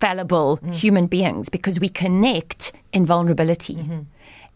fallible 0.00 0.58
mm. 0.58 0.74
human 0.74 1.06
beings 1.06 1.48
because 1.48 1.80
we 1.80 1.88
connect 1.88 2.72
in 2.92 3.06
vulnerability 3.06 3.76
mm-hmm. 3.76 4.00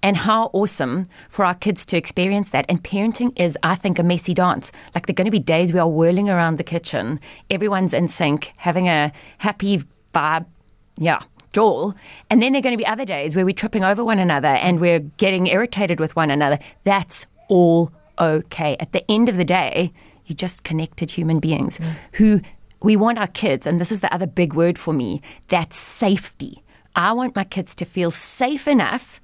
and 0.02 0.16
how 0.16 0.50
awesome 0.52 1.06
for 1.28 1.44
our 1.44 1.54
kids 1.54 1.86
to 1.86 1.96
experience 1.96 2.50
that 2.50 2.66
and 2.68 2.82
parenting 2.84 3.32
is 3.36 3.56
I 3.62 3.74
think 3.74 3.98
a 3.98 4.02
messy 4.02 4.34
dance 4.34 4.72
like 4.94 5.06
there're 5.06 5.14
going 5.14 5.26
to 5.26 5.30
be 5.30 5.38
days 5.38 5.72
we 5.72 5.78
are 5.78 5.88
whirling 5.88 6.28
around 6.28 6.58
the 6.58 6.64
kitchen 6.64 7.20
everyone's 7.50 7.94
in 7.94 8.08
sync 8.08 8.52
having 8.56 8.88
a 8.88 9.12
happy 9.38 9.84
vibe, 10.12 10.46
yeah, 10.96 11.20
Joel. 11.52 11.94
And 12.30 12.42
then 12.42 12.52
there 12.52 12.60
are 12.60 12.62
going 12.62 12.74
to 12.74 12.78
be 12.78 12.86
other 12.86 13.04
days 13.04 13.34
where 13.36 13.44
we're 13.44 13.54
tripping 13.54 13.84
over 13.84 14.04
one 14.04 14.18
another 14.18 14.48
and 14.48 14.80
we're 14.80 15.00
getting 15.00 15.46
irritated 15.46 16.00
with 16.00 16.16
one 16.16 16.30
another. 16.30 16.58
That's 16.84 17.26
all 17.48 17.92
okay. 18.18 18.76
At 18.80 18.92
the 18.92 19.08
end 19.10 19.28
of 19.28 19.36
the 19.36 19.44
day, 19.44 19.92
you 20.26 20.34
just 20.34 20.64
connected 20.64 21.10
human 21.10 21.40
beings 21.40 21.78
mm. 21.78 21.94
who 22.12 22.40
we 22.82 22.96
want 22.96 23.18
our 23.18 23.26
kids, 23.26 23.66
and 23.66 23.80
this 23.80 23.92
is 23.92 24.00
the 24.00 24.12
other 24.12 24.26
big 24.26 24.54
word 24.54 24.78
for 24.78 24.92
me 24.92 25.20
that's 25.48 25.76
safety. 25.76 26.62
I 26.94 27.12
want 27.12 27.36
my 27.36 27.44
kids 27.44 27.74
to 27.76 27.84
feel 27.84 28.10
safe 28.10 28.66
enough 28.66 29.20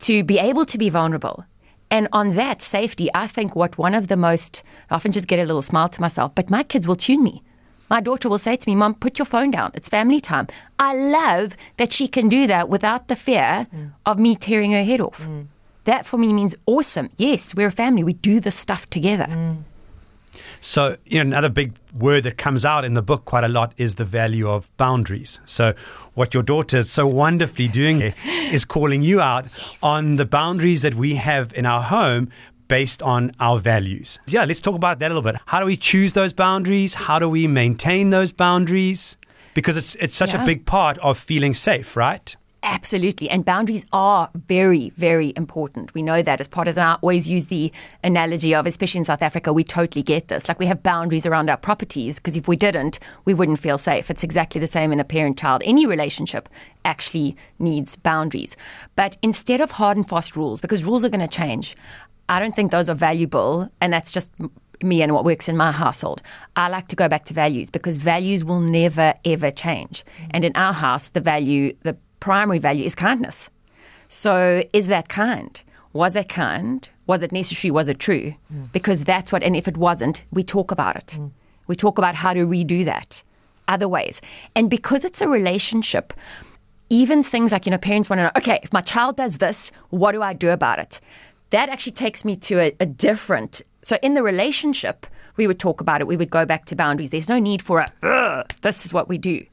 to 0.00 0.22
be 0.22 0.38
able 0.38 0.66
to 0.66 0.78
be 0.78 0.88
vulnerable. 0.88 1.44
And 1.90 2.08
on 2.12 2.34
that 2.34 2.62
safety, 2.62 3.08
I 3.14 3.26
think 3.26 3.54
what 3.54 3.78
one 3.78 3.94
of 3.94 4.08
the 4.08 4.16
most, 4.16 4.62
I 4.90 4.96
often 4.96 5.12
just 5.12 5.28
get 5.28 5.38
a 5.38 5.44
little 5.44 5.62
smile 5.62 5.88
to 5.88 6.00
myself, 6.00 6.34
but 6.34 6.50
my 6.50 6.62
kids 6.62 6.86
will 6.86 6.96
tune 6.96 7.22
me. 7.22 7.42
My 7.88 8.00
daughter 8.00 8.28
will 8.28 8.38
say 8.38 8.56
to 8.56 8.68
me, 8.68 8.74
Mom, 8.74 8.94
put 8.94 9.18
your 9.18 9.26
phone 9.26 9.52
down. 9.52 9.70
It's 9.74 9.88
family 9.88 10.20
time. 10.20 10.48
I 10.78 10.96
love 10.96 11.56
that 11.76 11.92
she 11.92 12.08
can 12.08 12.28
do 12.28 12.48
that 12.48 12.68
without 12.68 13.06
the 13.06 13.14
fear 13.14 13.68
mm. 13.72 13.92
of 14.04 14.18
me 14.18 14.34
tearing 14.34 14.72
her 14.72 14.82
head 14.82 15.00
off. 15.00 15.22
Mm. 15.22 15.46
That 15.84 16.04
for 16.04 16.18
me 16.18 16.32
means 16.32 16.56
awesome. 16.66 17.10
Yes, 17.16 17.54
we're 17.54 17.68
a 17.68 17.72
family. 17.72 18.02
We 18.02 18.14
do 18.14 18.40
this 18.40 18.56
stuff 18.56 18.90
together. 18.90 19.26
Mm. 19.26 19.62
So, 20.66 20.96
you 21.06 21.22
know, 21.22 21.30
another 21.30 21.48
big 21.48 21.74
word 21.96 22.24
that 22.24 22.38
comes 22.38 22.64
out 22.64 22.84
in 22.84 22.94
the 22.94 23.00
book 23.00 23.24
quite 23.24 23.44
a 23.44 23.48
lot 23.48 23.72
is 23.76 23.94
the 23.94 24.04
value 24.04 24.50
of 24.50 24.68
boundaries. 24.76 25.38
So, 25.46 25.74
what 26.14 26.34
your 26.34 26.42
daughter 26.42 26.78
is 26.78 26.90
so 26.90 27.06
wonderfully 27.06 27.68
doing 27.68 28.12
is 28.50 28.64
calling 28.64 29.04
you 29.04 29.20
out 29.20 29.44
yes. 29.44 29.78
on 29.80 30.16
the 30.16 30.24
boundaries 30.24 30.82
that 30.82 30.94
we 30.94 31.14
have 31.14 31.54
in 31.54 31.66
our 31.66 31.82
home 31.82 32.32
based 32.66 33.00
on 33.00 33.30
our 33.38 33.60
values. 33.60 34.18
Yeah, 34.26 34.44
let's 34.44 34.60
talk 34.60 34.74
about 34.74 34.98
that 34.98 35.06
a 35.06 35.14
little 35.14 35.22
bit. 35.22 35.40
How 35.46 35.60
do 35.60 35.66
we 35.66 35.76
choose 35.76 36.14
those 36.14 36.32
boundaries? 36.32 36.94
How 36.94 37.20
do 37.20 37.28
we 37.28 37.46
maintain 37.46 38.10
those 38.10 38.32
boundaries? 38.32 39.16
Because 39.54 39.76
it's 39.76 39.94
it's 39.94 40.16
such 40.16 40.34
yeah. 40.34 40.42
a 40.42 40.46
big 40.46 40.66
part 40.66 40.98
of 40.98 41.16
feeling 41.16 41.54
safe, 41.54 41.96
right? 41.96 42.34
Absolutely. 42.68 43.30
And 43.30 43.44
boundaries 43.44 43.86
are 43.92 44.28
very, 44.34 44.90
very 44.96 45.32
important. 45.36 45.94
We 45.94 46.02
know 46.02 46.20
that 46.20 46.40
as 46.40 46.48
partners. 46.48 46.76
And 46.76 46.84
I 46.84 46.94
always 46.94 47.28
use 47.28 47.46
the 47.46 47.70
analogy 48.02 48.56
of, 48.56 48.66
especially 48.66 48.98
in 48.98 49.04
South 49.04 49.22
Africa, 49.22 49.52
we 49.52 49.62
totally 49.62 50.02
get 50.02 50.26
this. 50.26 50.48
Like 50.48 50.58
we 50.58 50.66
have 50.66 50.82
boundaries 50.82 51.26
around 51.26 51.48
our 51.48 51.56
properties 51.56 52.16
because 52.16 52.36
if 52.36 52.48
we 52.48 52.56
didn't, 52.56 52.98
we 53.24 53.34
wouldn't 53.34 53.60
feel 53.60 53.78
safe. 53.78 54.10
It's 54.10 54.24
exactly 54.24 54.60
the 54.60 54.66
same 54.66 54.90
in 54.92 54.98
a 54.98 55.04
parent 55.04 55.38
child. 55.38 55.62
Any 55.64 55.86
relationship 55.86 56.48
actually 56.84 57.36
needs 57.60 57.94
boundaries. 57.94 58.56
But 58.96 59.16
instead 59.22 59.60
of 59.60 59.70
hard 59.70 59.96
and 59.96 60.08
fast 60.08 60.34
rules, 60.34 60.60
because 60.60 60.82
rules 60.82 61.04
are 61.04 61.08
going 61.08 61.20
to 61.20 61.28
change, 61.28 61.76
I 62.28 62.40
don't 62.40 62.56
think 62.56 62.72
those 62.72 62.88
are 62.88 62.94
valuable. 62.96 63.70
And 63.80 63.92
that's 63.92 64.10
just 64.10 64.32
me 64.82 65.02
and 65.02 65.14
what 65.14 65.24
works 65.24 65.48
in 65.48 65.56
my 65.56 65.70
household. 65.72 66.20
I 66.56 66.68
like 66.68 66.88
to 66.88 66.96
go 66.96 67.08
back 67.08 67.26
to 67.26 67.34
values 67.34 67.70
because 67.70 67.96
values 67.96 68.44
will 68.44 68.60
never 68.60 69.14
ever 69.24 69.52
change. 69.52 70.04
Mm-hmm. 70.04 70.30
And 70.32 70.44
in 70.44 70.52
our 70.56 70.72
house, 70.72 71.08
the 71.10 71.20
value, 71.20 71.76
the 71.82 71.96
primary 72.20 72.58
value 72.58 72.84
is 72.84 72.94
kindness. 72.94 73.50
So, 74.08 74.62
is 74.72 74.86
that 74.88 75.08
kind? 75.08 75.60
Was 75.92 76.14
it 76.14 76.28
kind? 76.28 76.88
Was 77.06 77.22
it 77.22 77.32
necessary? 77.32 77.70
Was 77.70 77.88
it 77.88 77.98
true? 77.98 78.34
Mm. 78.52 78.72
Because 78.72 79.04
that's 79.04 79.32
what, 79.32 79.42
and 79.42 79.56
if 79.56 79.66
it 79.66 79.76
wasn't, 79.76 80.24
we 80.30 80.42
talk 80.42 80.70
about 80.70 80.96
it. 80.96 81.16
Mm. 81.18 81.30
We 81.66 81.74
talk 81.74 81.98
about 81.98 82.14
how 82.14 82.32
to 82.32 82.46
redo 82.46 82.84
that 82.84 83.22
other 83.68 83.88
ways. 83.88 84.20
And 84.54 84.70
because 84.70 85.04
it's 85.04 85.20
a 85.20 85.28
relationship, 85.28 86.12
even 86.90 87.22
things 87.22 87.52
like, 87.52 87.66
you 87.66 87.70
know, 87.70 87.78
parents 87.78 88.08
want 88.08 88.20
to 88.20 88.24
know, 88.24 88.30
okay, 88.36 88.60
if 88.62 88.72
my 88.72 88.80
child 88.80 89.16
does 89.16 89.38
this, 89.38 89.72
what 89.90 90.12
do 90.12 90.22
I 90.22 90.32
do 90.32 90.50
about 90.50 90.78
it? 90.78 91.00
That 91.50 91.68
actually 91.68 91.92
takes 91.92 92.24
me 92.24 92.36
to 92.36 92.60
a, 92.60 92.76
a 92.80 92.86
different. 92.86 93.62
So, 93.82 93.98
in 94.02 94.14
the 94.14 94.22
relationship, 94.22 95.06
we 95.36 95.46
would 95.46 95.58
talk 95.58 95.80
about 95.80 96.00
it. 96.00 96.06
We 96.06 96.16
would 96.16 96.30
go 96.30 96.44
back 96.44 96.64
to 96.66 96.76
boundaries. 96.76 97.10
There's 97.10 97.28
no 97.28 97.38
need 97.38 97.62
for 97.62 97.84
a, 98.02 98.44
this 98.62 98.84
is 98.84 98.92
what 98.92 99.08
we 99.08 99.18
do. 99.18 99.44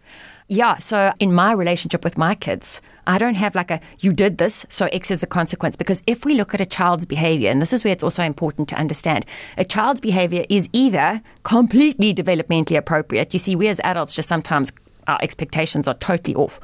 Yeah. 0.53 0.77
So 0.77 1.11
in 1.19 1.33
my 1.33 1.51
relationship 1.51 2.03
with 2.03 2.15
my 2.15 2.35
kids, 2.35 2.79
I 3.07 3.17
don't 3.17 3.33
have 3.33 3.55
like 3.55 3.71
a, 3.71 3.81
you 4.01 4.13
did 4.13 4.37
this, 4.37 4.67
so 4.69 4.85
X 4.91 5.09
is 5.09 5.19
the 5.19 5.25
consequence. 5.25 5.75
Because 5.75 6.03
if 6.05 6.25
we 6.25 6.35
look 6.35 6.53
at 6.53 6.61
a 6.61 6.65
child's 6.65 7.07
behavior, 7.07 7.49
and 7.49 7.59
this 7.59 7.73
is 7.73 7.83
where 7.83 7.91
it's 7.91 8.03
also 8.03 8.21
important 8.21 8.69
to 8.69 8.75
understand, 8.75 9.25
a 9.57 9.65
child's 9.65 9.99
behavior 9.99 10.45
is 10.49 10.69
either 10.71 11.23
completely 11.41 12.13
developmentally 12.13 12.77
appropriate. 12.77 13.33
You 13.33 13.39
see, 13.39 13.55
we 13.55 13.67
as 13.67 13.79
adults 13.83 14.13
just 14.13 14.29
sometimes, 14.29 14.71
our 15.07 15.17
expectations 15.23 15.87
are 15.87 15.95
totally 15.95 16.35
off. 16.35 16.59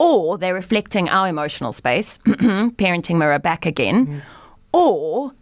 Or 0.00 0.36
they're 0.36 0.52
reflecting 0.52 1.08
our 1.08 1.28
emotional 1.28 1.70
space, 1.70 2.18
parenting 2.26 3.18
mirror 3.18 3.38
back 3.38 3.66
again. 3.66 4.06
Mm. 4.06 4.20
Or 4.72 5.32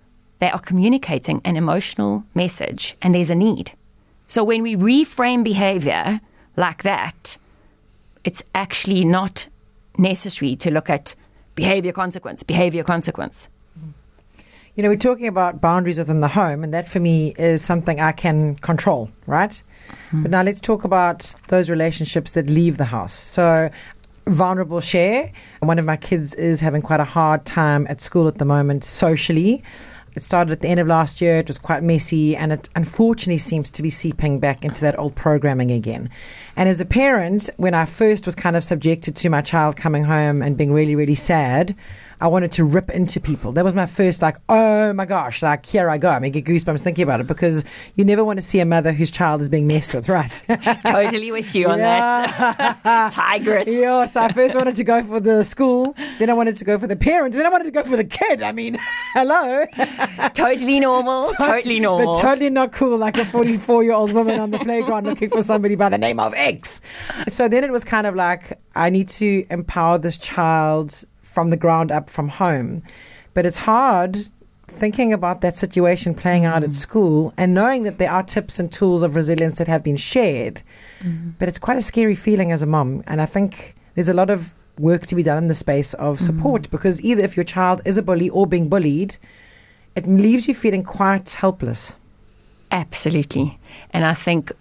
they 0.41 0.51
are 0.51 0.61
communicating 0.61 1.41
an 1.47 1.57
emotional 1.57 2.25
message 2.35 2.95
and 3.01 3.15
there's 3.15 3.31
a 3.31 3.35
need. 3.35 3.73
So 4.27 4.45
when 4.45 4.63
we 4.63 4.77
reframe 4.77 5.43
behavior 5.43 6.21
like 6.57 6.83
that, 6.83 7.39
it's 8.27 8.43
actually 8.55 9.05
not 9.05 9.47
necessary 9.97 10.57
to 10.57 10.71
look 10.71 10.91
at 10.91 11.15
behavior 11.55 11.93
consequence, 11.93 12.43
behavior 12.43 12.83
consequence. 12.83 13.49
You 14.75 14.83
know, 14.83 14.91
we're 14.91 14.97
talking 14.97 15.27
about 15.27 15.63
boundaries 15.63 15.97
within 15.97 16.21
the 16.21 16.29
home, 16.29 16.63
and 16.63 16.75
that 16.75 16.87
for 16.87 17.01
me 17.01 17.35
is 17.39 17.65
something 17.65 17.99
I 17.99 18.13
can 18.13 18.57
control, 18.57 19.11
right? 19.27 19.63
Mm. 20.11 20.23
But 20.23 20.31
now 20.31 20.43
let's 20.43 20.61
talk 20.61 20.85
about 20.85 21.35
those 21.49 21.71
relationships 21.71 22.33
that 22.33 22.51
leave 22.51 22.77
the 22.77 22.85
house. 22.85 23.15
So, 23.15 23.71
vulnerable 24.27 24.81
share. 24.81 25.33
One 25.61 25.79
of 25.79 25.87
my 25.87 25.97
kids 25.97 26.35
is 26.35 26.61
having 26.61 26.83
quite 26.83 27.01
a 27.01 27.05
hard 27.05 27.47
time 27.47 27.87
at 27.89 28.03
school 28.03 28.29
at 28.29 28.37
the 28.37 28.45
moment 28.45 28.85
socially. 28.85 29.63
It 30.17 30.23
started 30.23 30.51
at 30.51 30.61
the 30.61 30.69
end 30.69 30.81
of 30.81 30.87
last 30.87 31.21
year. 31.21 31.37
It 31.37 31.49
was 31.49 31.59
quite 31.59 31.83
messy, 31.83 32.35
and 32.35 32.51
it 32.51 32.71
unfortunately 32.75 33.37
seems 33.37 33.71
to 33.71 33.83
be 33.83 33.91
seeping 33.91 34.41
back 34.41 34.65
into 34.65 34.81
that 34.81 34.99
old 34.99 35.15
programming 35.15 35.71
again. 35.71 36.09
And 36.57 36.71
as 36.71 36.81
a 36.81 36.87
parent, 36.87 37.51
when 37.59 37.75
I 37.75 37.85
first 37.85 38.25
was 38.25 38.35
kind 38.35 38.57
of 38.57 38.65
subjected 38.65 39.15
to 39.17 39.29
my 39.29 39.43
child 39.43 39.77
coming 39.77 40.05
home 40.05 40.41
and 40.41 40.57
being 40.57 40.73
really, 40.73 40.95
really 40.95 41.15
sad, 41.15 41.77
I 42.21 42.29
wanted 42.29 42.53
to 42.53 42.65
rip 42.65 42.91
into 42.91 43.21
people. 43.21 43.53
That 43.53 43.65
was 43.65 43.75
my 43.75 43.87
first, 43.87 44.23
like, 44.23 44.37
oh 44.49 44.93
my 44.95 45.05
gosh, 45.05 45.43
like, 45.43 45.67
here 45.67 45.91
I 45.91 45.99
go. 45.99 46.09
I 46.09 46.19
mean, 46.19 46.33
get 46.33 46.45
goosebumps 46.45 46.81
thinking 46.81 47.03
about 47.03 47.21
it 47.21 47.27
because 47.27 47.65
you 47.95 48.05
never 48.05 48.25
want 48.25 48.39
to 48.39 48.43
see 48.43 48.59
a 48.61 48.65
mother 48.65 48.93
whose 48.93 49.11
child 49.11 49.41
is 49.41 49.49
being 49.49 49.67
messed 49.67 49.93
with, 49.93 50.09
right? 50.09 50.43
totally 50.87 51.31
with 51.31 51.55
you 51.55 51.69
on 51.69 51.79
that. 51.79 53.13
Tigress. 53.13 53.67
Yeah, 53.67 54.07
so 54.07 54.23
I 54.23 54.33
first 54.33 54.55
wanted 54.55 54.77
to 54.77 54.85
go 54.85 55.03
for 55.03 55.21
the 55.21 55.45
school, 55.45 55.95
then 56.19 56.31
I 56.31 56.33
wanted 56.33 56.57
to 56.57 56.65
go 56.65 56.79
for 56.79 56.87
the 56.87 56.97
parent, 56.97 57.35
then 57.35 57.45
I 57.45 57.51
wanted 57.51 57.65
to 57.65 57.71
go 57.71 57.83
for 57.83 57.97
the 57.97 58.05
kid. 58.05 58.43
I 58.43 58.53
mean, 58.53 58.79
hello. 59.13 59.67
totally 60.35 60.81
normal. 60.81 61.31
totally 61.33 61.81
normal. 61.81 62.15
But 62.15 62.21
totally 62.23 62.51
not 62.51 62.73
cool, 62.73 62.97
like 62.97 63.19
a 63.19 63.27
44 63.27 63.85
year 63.85 63.93
old 63.93 64.13
woman 64.13 64.41
on 64.41 64.51
the 64.51 64.59
playground 64.59 65.07
looking 65.07 65.29
for 65.31 65.43
somebody 65.43 65.75
by 65.75 65.91
the 65.91 65.99
name 65.99 66.19
of 66.19 66.33
X. 66.35 66.81
So 67.29 67.49
then 67.49 67.63
it 67.63 67.73
was 67.73 67.85
kind 67.85 68.07
of 68.07 68.15
like, 68.15 68.59
I 68.75 68.91
need 68.91 69.09
to 69.09 69.47
empower 69.51 69.99
this 69.99 70.17
child 70.19 71.05
from 71.37 71.51
the 71.51 71.57
ground 71.59 71.93
up 71.93 72.09
from 72.09 72.29
home. 72.31 72.83
But 73.35 73.45
it's 73.45 73.59
hard 73.59 74.17
thinking 74.69 75.13
about 75.13 75.43
that 75.43 75.55
situation 75.55 76.15
playing 76.15 76.47
out 76.47 76.63
at 76.63 76.71
mm. 76.71 76.75
school 76.87 77.35
and 77.37 77.53
knowing 77.53 77.83
that 77.83 77.99
there 77.99 78.11
are 78.11 78.23
tips 78.23 78.59
and 78.59 78.73
tools 78.73 79.03
of 79.03 79.15
resilience 79.15 79.59
that 79.59 79.69
have 79.69 79.83
been 79.83 79.99
shared. 79.99 80.63
Mm-hmm. 81.01 81.33
But 81.39 81.51
it's 81.51 81.59
quite 81.59 81.77
a 81.77 81.83
scary 81.83 82.15
feeling 82.15 82.53
as 82.53 82.63
a 82.63 82.67
mom. 82.67 83.03
And 83.07 83.21
I 83.21 83.27
think 83.27 83.75
there's 83.97 84.09
a 84.09 84.15
lot 84.15 84.31
of 84.31 84.55
work 84.79 85.05
to 85.09 85.15
be 85.15 85.23
done 85.23 85.37
in 85.37 85.49
the 85.49 85.55
space 85.55 85.93
of 85.95 86.21
support 86.21 86.63
mm 86.63 86.71
because 86.71 87.03
either 87.03 87.23
if 87.23 87.37
your 87.37 87.45
child 87.45 87.83
is 87.85 87.99
a 87.99 88.03
bully 88.03 88.31
or 88.31 88.47
being 88.47 88.71
bullied, 88.71 89.19
it 89.95 90.07
leaves 90.07 90.49
you 90.49 90.55
feeling 90.55 90.83
quite 90.83 91.29
helpless. 91.33 91.93
Absolutely. 92.71 93.59
And 93.91 94.07
I 94.07 94.15
think 94.15 94.53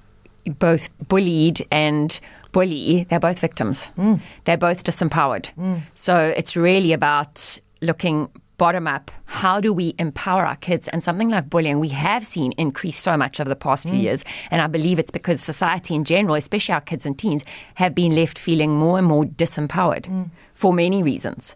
both 0.46 0.90
bullied 1.08 1.66
and 1.72 2.20
bully, 2.52 3.06
they're 3.10 3.20
both 3.20 3.40
victims. 3.40 3.90
Mm. 3.98 4.22
They're 4.46 4.58
both 4.58 4.84
disempowered. 4.84 5.52
Mm. 5.58 5.82
So 5.94 6.34
it's 6.38 6.56
really 6.56 6.94
about 6.94 7.60
looking 7.82 8.30
bottom 8.58 8.88
up. 8.88 9.12
How 9.26 9.60
do 9.60 9.74
we 9.74 9.94
empower 10.00 10.46
our 10.46 10.56
kids? 10.56 10.88
And 10.88 11.04
something 11.04 11.30
like 11.30 11.50
bullying, 11.50 11.80
we 11.80 11.90
have 11.90 12.26
seen 12.26 12.54
increase 12.54 12.98
so 12.98 13.18
much 13.18 13.40
over 13.40 13.50
the 13.50 13.56
past 13.56 13.84
few 13.84 13.94
mm. 13.94 14.04
years. 14.04 14.24
And 14.52 14.62
I 14.62 14.68
believe 14.68 15.00
it's 15.00 15.12
because 15.12 15.42
society 15.42 15.96
in 15.96 16.06
general, 16.06 16.36
especially 16.36 16.74
our 16.74 16.82
kids 16.82 17.06
and 17.06 17.20
teens, 17.20 17.44
have 17.76 17.94
been 17.94 18.16
left 18.16 18.40
feeling 18.40 18.76
more 18.76 18.98
and 18.98 19.08
more 19.08 19.26
disempowered 19.26 20.04
mm. 20.04 20.30
for 20.54 20.74
many 20.74 21.04
reasons 21.04 21.56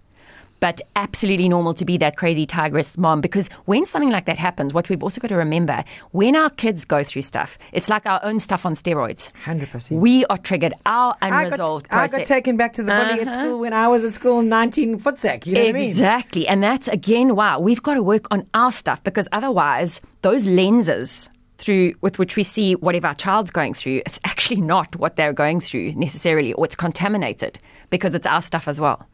but 0.59 0.81
absolutely 0.95 1.49
normal 1.49 1.73
to 1.73 1.85
be 1.85 1.97
that 1.97 2.17
crazy 2.17 2.45
tigress 2.45 2.97
mom 2.97 3.21
because 3.21 3.49
when 3.65 3.85
something 3.85 4.09
like 4.09 4.25
that 4.25 4.37
happens, 4.37 4.73
what 4.73 4.89
we've 4.89 5.03
also 5.03 5.21
got 5.21 5.29
to 5.29 5.35
remember 5.35 5.83
when 6.11 6.35
our 6.35 6.49
kids 6.49 6.85
go 6.85 7.03
through 7.03 7.21
stuff, 7.21 7.57
it's 7.71 7.89
like 7.89 8.05
our 8.05 8.19
own 8.23 8.39
stuff 8.39 8.65
on 8.65 8.73
steroids. 8.73 9.31
100%. 9.45 9.91
We 9.91 10.25
are 10.25 10.37
triggered. 10.37 10.73
Our 10.85 11.15
unresolved 11.21 11.87
I 11.89 12.07
got, 12.07 12.15
I 12.15 12.17
got 12.19 12.27
taken 12.27 12.57
back 12.57 12.73
to 12.73 12.83
the 12.83 12.91
bully 12.91 13.21
uh-huh. 13.21 13.29
at 13.29 13.33
school 13.33 13.59
when 13.59 13.73
I 13.73 13.87
was 13.87 14.03
at 14.03 14.13
school 14.13 14.41
19 14.41 14.99
footsack. 14.99 15.45
You 15.45 15.55
know 15.55 15.61
exactly. 15.61 15.69
I 15.69 15.73
mean? 15.73 15.89
Exactly. 15.89 16.47
And 16.47 16.63
that's 16.63 16.87
again 16.87 17.35
why 17.35 17.57
we've 17.57 17.83
got 17.83 17.95
to 17.95 18.03
work 18.03 18.27
on 18.31 18.47
our 18.53 18.71
stuff 18.71 19.03
because 19.03 19.27
otherwise, 19.31 20.01
those 20.21 20.47
lenses 20.47 21.29
through 21.57 21.93
with 22.01 22.17
which 22.17 22.35
we 22.35 22.43
see 22.43 22.75
whatever 22.75 23.07
our 23.07 23.13
child's 23.13 23.51
going 23.51 23.73
through, 23.73 24.01
it's 24.05 24.19
actually 24.23 24.61
not 24.61 24.95
what 24.95 25.15
they're 25.15 25.33
going 25.33 25.59
through 25.59 25.91
necessarily, 25.93 26.53
or 26.53 26.65
it's 26.65 26.75
contaminated 26.75 27.59
because 27.89 28.15
it's 28.15 28.25
our 28.25 28.41
stuff 28.41 28.67
as 28.67 28.79
well. 28.79 29.07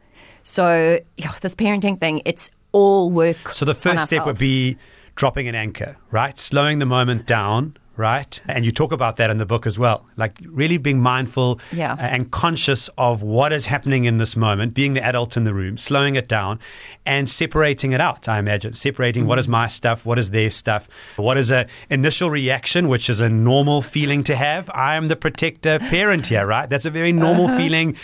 So 0.46 1.00
yeah, 1.16 1.32
this 1.40 1.56
parenting 1.56 1.98
thing, 1.98 2.22
it's 2.24 2.52
all 2.70 3.10
work. 3.10 3.52
So 3.52 3.64
the 3.64 3.74
first 3.74 4.04
step 4.04 4.24
would 4.26 4.38
be 4.38 4.78
dropping 5.16 5.48
an 5.48 5.56
anchor, 5.56 5.96
right? 6.12 6.38
Slowing 6.38 6.78
the 6.78 6.86
moment 6.86 7.26
down, 7.26 7.76
right? 7.96 8.40
And 8.46 8.64
you 8.64 8.70
talk 8.70 8.92
about 8.92 9.16
that 9.16 9.28
in 9.28 9.38
the 9.38 9.46
book 9.46 9.66
as 9.66 9.76
well. 9.76 10.06
Like 10.16 10.38
really 10.46 10.78
being 10.78 11.00
mindful 11.00 11.58
Yeah. 11.72 11.94
uh, 11.94 11.96
and 12.02 12.30
conscious 12.30 12.88
of 12.96 13.22
what 13.22 13.52
is 13.52 13.66
happening 13.66 14.04
in 14.04 14.18
this 14.18 14.36
moment, 14.36 14.72
being 14.72 14.94
the 14.94 15.02
adult 15.02 15.36
in 15.36 15.42
the 15.42 15.52
room, 15.52 15.78
slowing 15.78 16.14
it 16.14 16.28
down 16.28 16.60
and 17.04 17.28
separating 17.28 17.90
it 17.90 18.00
out, 18.00 18.28
I 18.28 18.38
imagine. 18.38 18.74
Separating 18.74 19.26
what 19.26 19.40
is 19.40 19.48
my 19.48 19.66
stuff, 19.66 20.06
what 20.06 20.16
is 20.18 20.30
their 20.30 20.50
stuff, 20.50 20.86
what 21.16 21.38
is 21.38 21.50
a 21.50 21.66
initial 21.90 22.30
reaction, 22.30 22.86
which 22.88 23.10
is 23.10 23.18
a 23.18 23.28
normal 23.28 23.82
feeling 23.82 24.22
to 24.24 24.36
have. 24.36 24.70
I 24.72 24.94
am 24.94 25.08
the 25.08 25.16
protector 25.16 25.80
parent 25.80 26.26
here, 26.26 26.46
right? 26.46 26.68
That's 26.70 26.84
a 26.86 26.90
very 26.90 27.10
normal 27.10 27.48
feeling 27.56 27.96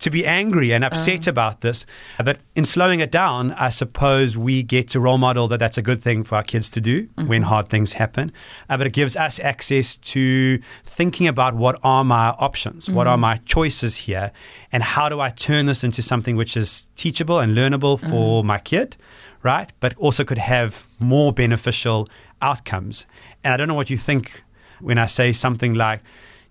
to 0.00 0.10
be 0.10 0.26
angry 0.26 0.72
and 0.72 0.84
upset 0.84 1.28
oh. 1.28 1.30
about 1.30 1.60
this. 1.60 1.86
But 2.22 2.38
in 2.54 2.66
slowing 2.66 3.00
it 3.00 3.10
down, 3.10 3.52
I 3.52 3.70
suppose 3.70 4.36
we 4.36 4.62
get 4.62 4.88
to 4.88 5.00
role 5.00 5.18
model 5.18 5.48
that 5.48 5.58
that's 5.58 5.78
a 5.78 5.82
good 5.82 6.02
thing 6.02 6.24
for 6.24 6.36
our 6.36 6.42
kids 6.42 6.68
to 6.70 6.80
do 6.80 7.06
mm-hmm. 7.06 7.28
when 7.28 7.42
hard 7.42 7.68
things 7.68 7.94
happen. 7.94 8.32
Uh, 8.68 8.76
but 8.76 8.86
it 8.86 8.92
gives 8.92 9.16
us 9.16 9.38
access 9.40 9.96
to 9.96 10.60
thinking 10.84 11.26
about 11.26 11.54
what 11.54 11.78
are 11.82 12.04
my 12.04 12.30
options, 12.30 12.90
what 12.90 13.06
are 13.06 13.14
mm-hmm. 13.14 13.20
my 13.20 13.36
choices 13.44 13.96
here, 13.96 14.32
and 14.72 14.82
how 14.82 15.08
do 15.08 15.20
I 15.20 15.30
turn 15.30 15.66
this 15.66 15.84
into 15.84 16.02
something 16.02 16.36
which 16.36 16.56
is 16.56 16.88
teachable 16.96 17.38
and 17.38 17.56
learnable 17.56 17.98
mm-hmm. 17.98 18.10
for 18.10 18.44
my 18.44 18.58
kid, 18.58 18.96
right? 19.42 19.70
But 19.80 19.94
also 19.96 20.24
could 20.24 20.38
have 20.38 20.86
more 20.98 21.32
beneficial 21.32 22.08
outcomes. 22.42 23.06
And 23.44 23.52
I 23.52 23.56
don't 23.56 23.68
know 23.68 23.74
what 23.74 23.90
you 23.90 23.98
think 23.98 24.42
when 24.80 24.98
I 24.98 25.06
say 25.06 25.32
something 25.32 25.74
like, 25.74 26.00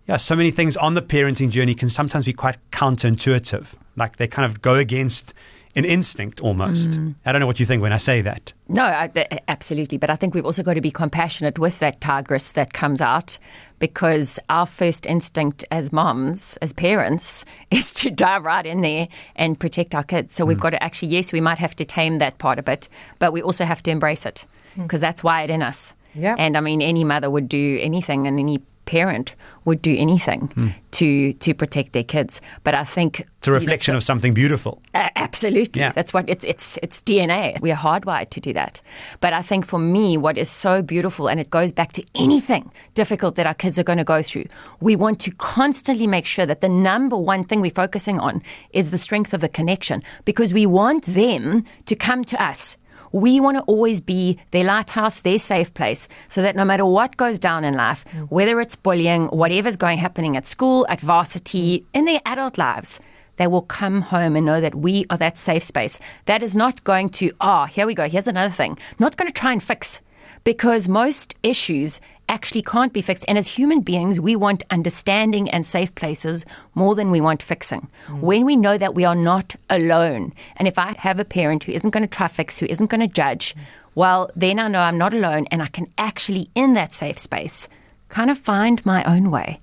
yeah, 0.09 0.17
so 0.17 0.35
many 0.35 0.49
things 0.49 0.75
on 0.75 0.95
the 0.95 1.03
parenting 1.03 1.51
journey 1.51 1.75
can 1.75 1.87
sometimes 1.87 2.25
be 2.25 2.33
quite 2.33 2.57
counterintuitive. 2.71 3.67
Like 3.95 4.17
they 4.17 4.27
kind 4.27 4.43
of 4.43 4.59
go 4.59 4.73
against 4.73 5.35
an 5.75 5.85
instinct 5.85 6.41
almost. 6.41 6.89
Mm. 6.89 7.13
I 7.27 7.31
don't 7.31 7.39
know 7.39 7.45
what 7.45 7.59
you 7.59 7.67
think 7.67 7.83
when 7.83 7.93
I 7.93 7.97
say 7.97 8.19
that. 8.21 8.51
No, 8.67 8.85
I, 8.85 9.11
absolutely. 9.47 9.99
But 9.99 10.09
I 10.09 10.15
think 10.15 10.33
we've 10.33 10.47
also 10.47 10.63
got 10.63 10.73
to 10.73 10.81
be 10.81 10.89
compassionate 10.89 11.59
with 11.59 11.77
that 11.77 12.01
tigress 12.01 12.53
that 12.53 12.73
comes 12.73 13.01
out 13.01 13.37
because 13.77 14.39
our 14.49 14.65
first 14.65 15.05
instinct 15.05 15.63
as 15.69 15.93
moms, 15.93 16.57
as 16.57 16.73
parents, 16.73 17.45
is 17.69 17.93
to 17.93 18.09
dive 18.09 18.45
right 18.45 18.65
in 18.65 18.81
there 18.81 19.07
and 19.35 19.59
protect 19.59 19.93
our 19.93 20.03
kids. 20.03 20.33
So 20.33 20.43
we've 20.43 20.57
mm. 20.57 20.61
got 20.61 20.71
to 20.71 20.83
actually, 20.83 21.09
yes, 21.09 21.31
we 21.31 21.39
might 21.39 21.59
have 21.59 21.75
to 21.75 21.85
tame 21.85 22.17
that 22.17 22.39
part 22.39 22.57
of 22.57 22.67
it, 22.67 22.89
but 23.19 23.31
we 23.31 23.43
also 23.43 23.63
have 23.63 23.83
to 23.83 23.91
embrace 23.91 24.25
it 24.25 24.47
mm. 24.75 24.81
because 24.81 25.01
that's 25.01 25.23
wired 25.23 25.51
in 25.51 25.61
us. 25.61 25.93
Yeah. 26.15 26.35
And 26.39 26.57
I 26.57 26.61
mean, 26.61 26.81
any 26.81 27.03
mother 27.03 27.29
would 27.29 27.47
do 27.47 27.77
anything 27.79 28.25
and 28.25 28.39
any 28.39 28.59
parent 28.89 29.36
would 29.65 29.81
do 29.81 29.96
anything 29.96 30.41
hmm. 30.55 30.69
to 30.91 31.34
to 31.34 31.53
protect 31.53 31.93
their 31.93 32.03
kids. 32.03 32.41
But 32.63 32.74
I 32.74 32.84
think 32.96 33.19
It's 33.38 33.48
a 33.48 33.51
reflection 33.51 33.96
of 33.96 34.03
something 34.03 34.34
beautiful. 34.34 34.81
a- 34.96 35.12
absolutely. 35.15 35.81
Yeah. 35.81 35.91
That's 35.98 36.12
what 36.15 36.25
it's 36.27 36.46
it's 36.46 36.79
it's 36.81 37.01
DNA. 37.10 37.43
We 37.62 37.72
are 37.72 37.81
hardwired 37.88 38.29
to 38.31 38.39
do 38.48 38.53
that. 38.53 38.81
But 39.22 39.31
I 39.34 39.43
think 39.50 39.65
for 39.65 39.79
me 39.79 40.17
what 40.17 40.38
is 40.38 40.50
so 40.50 40.81
beautiful 40.81 41.29
and 41.29 41.39
it 41.39 41.50
goes 41.50 41.72
back 41.72 41.91
to 41.93 42.03
anything 42.15 42.72
difficult 42.96 43.36
that 43.36 43.46
our 43.46 43.58
kids 43.63 43.77
are 43.77 43.88
going 43.89 44.01
to 44.05 44.13
go 44.15 44.22
through. 44.24 44.48
We 44.81 44.96
want 44.96 45.19
to 45.25 45.31
constantly 45.38 46.08
make 46.08 46.25
sure 46.25 46.48
that 46.48 46.62
the 46.62 46.69
number 46.69 47.17
one 47.34 47.43
thing 47.43 47.62
we're 47.62 47.84
focusing 47.86 48.19
on 48.19 48.41
is 48.72 48.89
the 48.89 48.98
strength 48.98 49.34
of 49.36 49.41
the 49.41 49.50
connection 49.60 50.01
because 50.25 50.51
we 50.60 50.65
want 50.65 51.03
them 51.05 51.63
to 51.86 51.96
come 51.96 52.24
to 52.31 52.38
us. 52.51 52.77
We 53.11 53.39
want 53.39 53.57
to 53.57 53.63
always 53.63 54.01
be 54.01 54.39
their 54.51 54.63
lighthouse, 54.63 55.21
their 55.21 55.39
safe 55.39 55.73
place, 55.73 56.07
so 56.27 56.41
that 56.41 56.55
no 56.55 56.65
matter 56.65 56.85
what 56.85 57.17
goes 57.17 57.39
down 57.39 57.63
in 57.63 57.73
life, 57.75 58.05
whether 58.29 58.59
it's 58.61 58.75
bullying, 58.75 59.27
whatever's 59.27 59.75
going 59.75 59.97
happening 59.97 60.37
at 60.37 60.45
school, 60.45 60.85
at 60.89 61.01
varsity, 61.01 61.85
in 61.93 62.05
their 62.05 62.21
adult 62.25 62.57
lives, 62.57 62.99
they 63.37 63.47
will 63.47 63.61
come 63.61 64.01
home 64.01 64.35
and 64.35 64.45
know 64.45 64.59
that 64.61 64.75
we 64.75 65.05
are 65.09 65.17
that 65.17 65.37
safe 65.37 65.63
space. 65.63 65.97
That 66.25 66.43
is 66.43 66.55
not 66.55 66.83
going 66.83 67.09
to, 67.11 67.31
ah, 67.39 67.65
here 67.65 67.87
we 67.87 67.95
go, 67.95 68.09
here's 68.09 68.27
another 68.27 68.53
thing. 68.53 68.77
Not 68.99 69.15
going 69.15 69.31
to 69.31 69.33
try 69.33 69.53
and 69.53 69.63
fix 69.63 70.01
because 70.43 70.88
most 70.88 71.36
issues 71.43 72.00
actually 72.29 72.62
can't 72.62 72.93
be 72.93 73.01
fixed. 73.01 73.25
And 73.27 73.38
as 73.38 73.48
human 73.48 73.81
beings, 73.81 74.19
we 74.19 74.36
want 74.36 74.63
understanding 74.69 75.50
and 75.50 75.65
safe 75.65 75.93
places 75.95 76.45
more 76.75 76.95
than 76.95 77.12
we 77.12 77.19
want 77.19 77.43
fixing. 77.43 77.89
Mm. 78.07 78.19
When 78.21 78.45
we 78.45 78.55
know 78.55 78.77
that 78.77 78.93
we 78.93 79.03
are 79.03 79.15
not 79.15 79.55
alone, 79.69 80.33
and 80.57 80.67
if 80.67 80.77
I 80.77 80.93
have 81.00 81.19
a 81.19 81.25
parent 81.25 81.63
who 81.63 81.71
isn't 81.71 81.89
going 81.89 82.03
to 82.03 82.07
try 82.07 82.27
fix, 82.27 82.59
who 82.59 82.67
isn't 82.67 82.91
going 82.91 83.01
to 83.01 83.07
judge, 83.07 83.55
mm. 83.55 83.62
well, 83.95 84.29
then 84.36 84.59
I 84.59 84.67
know 84.67 84.81
I'm 84.81 84.98
not 84.98 85.13
alone 85.13 85.48
and 85.51 85.62
I 85.62 85.67
can 85.67 85.91
actually, 85.98 86.50
in 86.55 86.74
that 86.74 86.93
safe 86.93 87.17
space, 87.17 87.67
kind 88.09 88.29
of 88.29 88.38
find 88.38 88.86
my 88.86 89.03
own 89.03 89.31
way. 89.31 89.59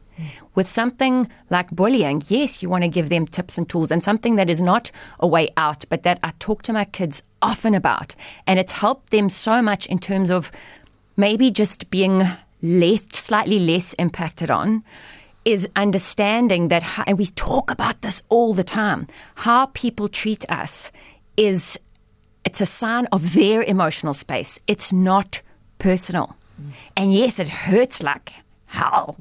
With 0.54 0.68
something 0.68 1.28
like 1.50 1.70
bullying, 1.70 2.22
yes, 2.28 2.62
you 2.62 2.68
want 2.68 2.82
to 2.82 2.88
give 2.88 3.08
them 3.08 3.26
tips 3.26 3.58
and 3.58 3.68
tools 3.68 3.90
and 3.90 4.02
something 4.02 4.36
that 4.36 4.48
is 4.48 4.60
not 4.60 4.90
a 5.20 5.26
way 5.26 5.50
out, 5.56 5.84
but 5.88 6.02
that 6.04 6.18
I 6.22 6.32
talk 6.38 6.62
to 6.62 6.72
my 6.72 6.84
kids 6.84 7.22
often 7.42 7.74
about. 7.74 8.14
And 8.46 8.58
it's 8.58 8.72
helped 8.72 9.10
them 9.10 9.28
so 9.28 9.60
much 9.60 9.86
in 9.86 9.98
terms 9.98 10.30
of 10.30 10.50
maybe 11.16 11.50
just 11.50 11.90
being 11.90 12.26
less, 12.62 13.02
slightly 13.12 13.58
less 13.58 13.92
impacted 13.94 14.50
on 14.50 14.82
is 15.44 15.68
understanding 15.76 16.68
that, 16.68 16.82
how, 16.82 17.04
and 17.06 17.18
we 17.18 17.26
talk 17.26 17.70
about 17.70 18.02
this 18.02 18.22
all 18.28 18.52
the 18.52 18.64
time, 18.64 19.06
how 19.36 19.66
people 19.66 20.08
treat 20.08 20.44
us 20.50 20.90
is 21.36 21.78
it's 22.44 22.60
a 22.60 22.66
sign 22.66 23.06
of 23.12 23.34
their 23.34 23.62
emotional 23.62 24.14
space. 24.14 24.58
It's 24.66 24.92
not 24.92 25.42
personal. 25.78 26.36
And 26.96 27.12
yes, 27.12 27.38
it 27.38 27.48
hurts 27.48 28.02
like 28.02 28.32
hell. 28.66 29.16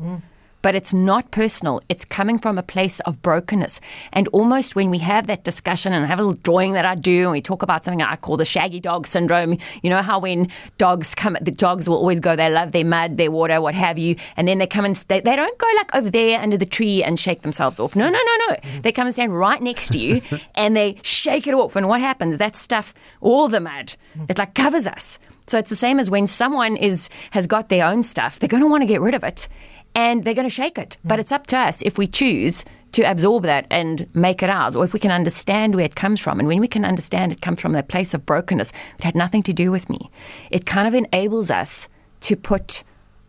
But 0.66 0.74
it's 0.74 0.96
not 0.96 1.30
personal. 1.30 1.80
It's 1.90 2.06
coming 2.06 2.40
from 2.40 2.58
a 2.58 2.64
place 2.64 3.00
of 3.02 3.22
brokenness. 3.22 3.80
And 4.14 4.28
almost 4.30 4.76
when 4.76 4.90
we 4.90 4.98
have 4.98 5.28
that 5.28 5.44
discussion 5.44 5.94
and 5.94 6.04
I 6.04 6.08
have 6.08 6.18
a 6.18 6.24
little 6.24 6.42
drawing 6.42 6.74
that 6.74 6.86
I 6.86 6.96
do, 6.96 7.22
and 7.22 7.32
we 7.34 7.42
talk 7.44 7.62
about 7.62 7.86
something 7.86 8.02
I 8.02 8.16
call 8.16 8.36
the 8.36 8.46
shaggy 8.46 8.80
dog 8.80 9.06
syndrome. 9.06 9.60
You 9.84 9.92
know 9.92 10.02
how 10.02 10.18
when 10.18 10.50
dogs 10.80 11.14
come, 11.14 11.38
the 11.40 11.52
dogs 11.52 11.88
will 11.88 11.98
always 11.98 12.20
go, 12.20 12.36
they 12.36 12.50
love 12.50 12.72
their 12.72 12.84
mud, 12.84 13.18
their 13.18 13.30
water, 13.30 13.62
what 13.62 13.76
have 13.76 14.00
you. 14.00 14.16
And 14.38 14.48
then 14.48 14.58
they 14.58 14.66
come 14.66 14.86
and 14.86 14.98
stay, 14.98 15.20
they 15.20 15.36
don't 15.36 15.56
go 15.60 15.72
like 15.78 15.94
over 15.94 16.10
there 16.10 16.42
under 16.42 16.58
the 16.58 16.66
tree 16.66 17.04
and 17.04 17.20
shake 17.20 17.44
themselves 17.44 17.80
off. 17.80 17.96
No, 17.96 18.10
no, 18.10 18.18
no, 18.18 18.36
no. 18.48 18.56
Mm-hmm. 18.56 18.82
They 18.82 18.92
come 18.92 19.06
and 19.06 19.14
stand 19.14 19.38
right 19.38 19.62
next 19.62 19.90
to 19.90 20.00
you 20.00 20.20
and 20.56 20.76
they 20.76 20.98
shake 21.04 21.46
it 21.46 21.54
off. 21.54 21.76
And 21.76 21.88
what 21.88 22.02
happens? 22.02 22.40
That 22.40 22.56
stuff, 22.56 22.96
all 23.22 23.50
the 23.50 23.60
mud, 23.60 23.94
mm. 24.18 24.32
it 24.32 24.40
like 24.40 24.56
covers 24.56 24.88
us. 24.88 25.20
So 25.46 25.60
it's 25.60 25.70
the 25.70 25.76
same 25.76 26.00
as 26.00 26.10
when 26.10 26.26
someone 26.26 26.76
is 26.76 27.08
has 27.30 27.46
got 27.46 27.70
their 27.70 27.86
own 27.86 28.02
stuff, 28.02 28.40
they're 28.40 28.50
going 28.50 28.64
to 28.64 28.68
want 28.68 28.82
to 28.82 28.88
get 28.88 29.00
rid 29.00 29.14
of 29.14 29.24
it 29.24 29.48
and 29.96 30.24
they're 30.24 30.34
going 30.34 30.46
to 30.46 30.50
shake 30.50 30.78
it. 30.78 30.98
But 31.04 31.20
it's 31.20 31.32
up 31.32 31.48
to 31.48 31.58
us 31.58 31.82
if 31.82 31.98
we 31.98 32.06
choose 32.06 32.66
to 32.92 33.02
absorb 33.04 33.44
that 33.44 33.66
and 33.70 34.08
make 34.14 34.42
it 34.42 34.50
ours, 34.50 34.76
or 34.76 34.86
if 34.86 34.94
we 34.94 35.00
can 35.00 35.12
understand 35.12 35.76
where 35.76 35.84
it 35.84 35.96
comes 35.96 36.20
from. 36.20 36.40
And 36.40 36.48
when 36.48 36.60
we 36.60 36.68
can 36.68 36.86
understand 36.86 37.32
it 37.32 37.42
comes 37.42 37.60
from 37.60 37.74
that 37.74 37.88
place 37.88 38.14
of 38.14 38.26
brokenness 38.26 38.72
that 38.72 39.04
had 39.04 39.16
nothing 39.16 39.44
to 39.44 39.54
do 39.54 39.72
with 39.72 39.90
me, 39.90 40.10
it 40.52 40.66
kind 40.66 40.88
of 40.88 40.94
enables 40.94 41.50
us 41.50 41.90
to 42.22 42.36
put 42.36 42.84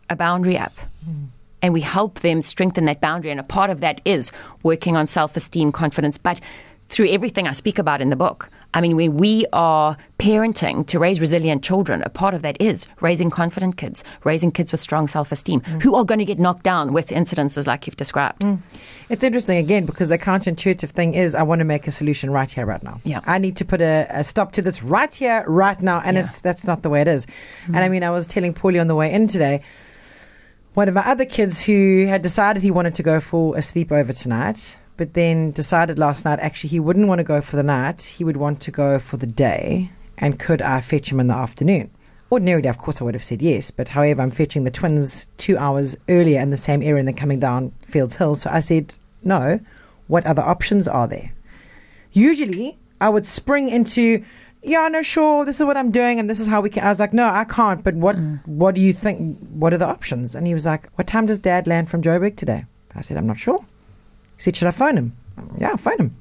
a 0.09 0.15
boundary 0.15 0.57
up. 0.57 0.73
And 1.61 1.73
we 1.73 1.81
help 1.81 2.19
them 2.19 2.41
strengthen 2.41 2.85
that 2.85 3.01
boundary. 3.01 3.31
And 3.31 3.39
a 3.39 3.43
part 3.43 3.69
of 3.69 3.81
that 3.81 3.99
is 4.05 4.31
working 4.63 4.95
on 4.95 5.07
self 5.07 5.35
esteem, 5.35 5.71
confidence. 5.71 6.17
But 6.17 6.39
through 6.89 7.09
everything 7.09 7.47
I 7.47 7.51
speak 7.51 7.79
about 7.79 8.01
in 8.01 8.09
the 8.09 8.15
book, 8.15 8.49
I 8.73 8.81
mean, 8.81 8.95
when 8.95 9.17
we 9.17 9.45
are 9.53 9.97
parenting 10.19 10.85
to 10.87 10.99
raise 10.99 11.19
resilient 11.19 11.63
children, 11.63 12.03
a 12.03 12.09
part 12.09 12.33
of 12.33 12.41
that 12.43 12.59
is 12.61 12.87
raising 13.01 13.29
confident 13.29 13.77
kids, 13.77 14.03
raising 14.23 14.51
kids 14.51 14.71
with 14.71 14.81
strong 14.81 15.07
self 15.07 15.31
esteem, 15.31 15.61
mm. 15.61 15.81
who 15.81 15.95
are 15.95 16.03
going 16.03 16.19
to 16.19 16.25
get 16.25 16.37
knocked 16.37 16.63
down 16.63 16.93
with 16.93 17.09
incidences 17.09 17.65
like 17.65 17.87
you've 17.87 17.97
described. 17.97 18.41
Mm. 18.41 18.59
It's 19.09 19.23
interesting 19.23 19.57
again 19.57 19.85
because 19.85 20.09
the 20.09 20.17
counterintuitive 20.17 20.89
thing 20.89 21.13
is 21.13 21.33
I 21.33 21.43
want 21.43 21.59
to 21.59 21.65
make 21.65 21.87
a 21.87 21.91
solution 21.91 22.29
right 22.29 22.51
here, 22.51 22.65
right 22.65 22.83
now. 22.83 23.01
Yeah. 23.03 23.21
I 23.25 23.37
need 23.37 23.55
to 23.57 23.65
put 23.65 23.81
a, 23.81 24.05
a 24.09 24.23
stop 24.23 24.51
to 24.53 24.61
this 24.61 24.83
right 24.83 25.13
here, 25.13 25.43
right 25.47 25.81
now, 25.81 26.01
and 26.03 26.15
Yeah. 26.17 26.23
it's 26.23 26.41
that's 26.41 26.65
not 26.67 26.83
the 26.83 26.89
way 26.89 27.01
it 27.01 27.07
is. 27.07 27.25
Mm-hmm. 27.25 27.75
And 27.75 27.83
I 27.83 27.89
mean, 27.89 28.03
I 28.03 28.11
was 28.11 28.27
telling 28.27 28.53
Paulie 28.53 28.79
on 28.79 28.87
the 28.87 28.95
way 28.95 29.11
in 29.11 29.27
today. 29.27 29.61
One 30.73 30.87
of 30.87 30.93
my 30.93 31.01
other 31.01 31.25
kids 31.25 31.63
who 31.63 32.05
had 32.05 32.21
decided 32.21 32.61
he 32.61 32.69
wanted 32.69 32.93
to 32.95 33.03
go 33.03 33.19
for 33.19 33.55
a 33.57 33.61
sleepover 33.61 34.15
tonight, 34.19 34.77
but 34.97 35.13
then 35.13 35.51
decided 35.51 35.97
last 35.97 36.25
night 36.25 36.39
actually 36.39 36.71
he 36.71 36.79
wouldn't 36.79 37.07
want 37.07 37.19
to 37.19 37.23
go 37.23 37.39
for 37.39 37.55
the 37.55 37.63
night. 37.63 38.01
He 38.01 38.23
would 38.23 38.37
want 38.37 38.59
to 38.61 38.71
go 38.71 38.99
for 38.99 39.17
the 39.17 39.27
day. 39.27 39.91
And 40.17 40.39
could 40.39 40.61
I 40.61 40.81
fetch 40.81 41.11
him 41.11 41.19
in 41.19 41.27
the 41.27 41.35
afternoon? 41.35 41.91
Ordinarily, 42.31 42.67
of 42.67 42.77
course, 42.77 42.99
I 42.99 43.05
would 43.05 43.13
have 43.13 43.23
said 43.23 43.41
yes, 43.41 43.71
but 43.71 43.87
however, 43.87 44.21
I'm 44.21 44.31
fetching 44.31 44.65
the 44.65 44.71
twins 44.71 45.27
two 45.37 45.57
hours 45.57 45.95
earlier 46.09 46.41
in 46.41 46.49
the 46.49 46.57
same 46.57 46.81
area 46.81 46.97
and 46.97 47.07
they're 47.07 47.15
coming 47.15 47.39
down 47.39 47.71
Fields 47.85 48.17
Hill. 48.17 48.35
So 48.35 48.49
I 48.51 48.59
said, 48.59 48.95
no, 49.23 49.61
what 50.07 50.25
other 50.25 50.41
options 50.41 50.87
are 50.87 51.07
there? 51.07 51.31
Usually, 52.11 52.77
I 52.99 53.07
would 53.09 53.25
spring 53.25 53.69
into, 53.69 54.25
yeah, 54.61 54.89
no, 54.89 55.03
sure, 55.03 55.45
this 55.45 55.59
is 55.59 55.65
what 55.65 55.77
I'm 55.77 55.91
doing 55.91 56.19
and 56.19 56.29
this 56.29 56.41
is 56.41 56.47
how 56.47 56.59
we 56.59 56.69
can. 56.69 56.83
I 56.83 56.89
was 56.89 56.99
like, 56.99 57.13
no, 57.13 57.29
I 57.29 57.45
can't, 57.45 57.81
but 57.83 57.93
what, 57.93 58.17
mm. 58.17 58.45
what 58.45 58.75
do 58.75 58.81
you 58.81 58.91
think? 58.91 59.37
What 59.51 59.73
are 59.73 59.77
the 59.77 59.87
options? 59.87 60.35
And 60.35 60.45
he 60.47 60.53
was 60.53 60.65
like, 60.65 60.89
what 60.95 61.07
time 61.07 61.27
does 61.27 61.39
dad 61.39 61.65
land 61.67 61.89
from 61.89 62.01
Joburg 62.01 62.35
today? 62.35 62.65
I 62.93 63.01
said, 63.01 63.15
I'm 63.15 63.27
not 63.27 63.39
sure. 63.39 63.63
He 64.37 64.43
said, 64.43 64.55
should 64.55 64.67
I 64.67 64.71
phone 64.71 64.97
him? 64.97 65.15
Yeah, 65.57 65.75
phone 65.75 65.97
him. 65.97 66.15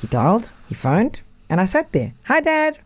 He 0.00 0.06
dialed, 0.06 0.52
he 0.68 0.74
phoned, 0.74 1.20
and 1.48 1.60
I 1.60 1.66
sat 1.66 1.92
there. 1.92 2.14
Hi, 2.24 2.40
dad. 2.40 2.78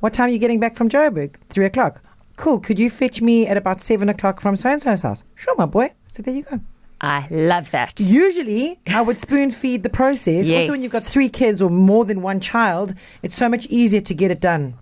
What 0.00 0.12
time 0.12 0.26
are 0.26 0.32
you 0.32 0.38
getting 0.38 0.60
back 0.60 0.76
from 0.76 0.88
Joburg? 0.88 1.36
Three 1.48 1.64
o'clock. 1.64 2.02
Cool. 2.36 2.60
Could 2.60 2.78
you 2.78 2.90
fetch 2.90 3.22
me 3.22 3.46
at 3.46 3.56
about 3.56 3.80
seven 3.80 4.08
o'clock 4.08 4.40
from 4.40 4.56
so 4.56 4.68
and 4.68 4.82
so's 4.82 5.02
house? 5.02 5.24
Sure, 5.36 5.54
my 5.56 5.66
boy. 5.66 5.92
So 6.08 6.22
there 6.22 6.34
you 6.34 6.42
go. 6.42 6.60
I 7.00 7.26
love 7.30 7.70
that. 7.70 8.00
Usually, 8.00 8.78
I 8.88 9.00
would 9.00 9.18
spoon 9.18 9.50
feed 9.50 9.82
the 9.82 9.90
process. 9.90 10.48
Yes. 10.48 10.62
Also, 10.62 10.72
when 10.72 10.82
you've 10.82 10.92
got 10.92 11.02
three 11.02 11.28
kids 11.28 11.60
or 11.60 11.70
more 11.70 12.04
than 12.04 12.22
one 12.22 12.40
child, 12.40 12.94
it's 13.22 13.34
so 13.34 13.48
much 13.48 13.66
easier 13.66 14.00
to 14.00 14.14
get 14.14 14.30
it 14.30 14.40
done. 14.40 14.74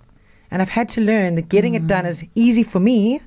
And 0.51 0.63
I've 0.63 0.69
had 0.69 0.89
to 0.91 1.01
learn 1.01 1.35
that 1.35 1.49
getting 1.49 1.75
it 1.75 1.87
done 1.87 2.05
mm. 2.05 2.09
is 2.09 2.25
easy 2.35 2.63
for 2.63 2.79
me, 2.81 3.21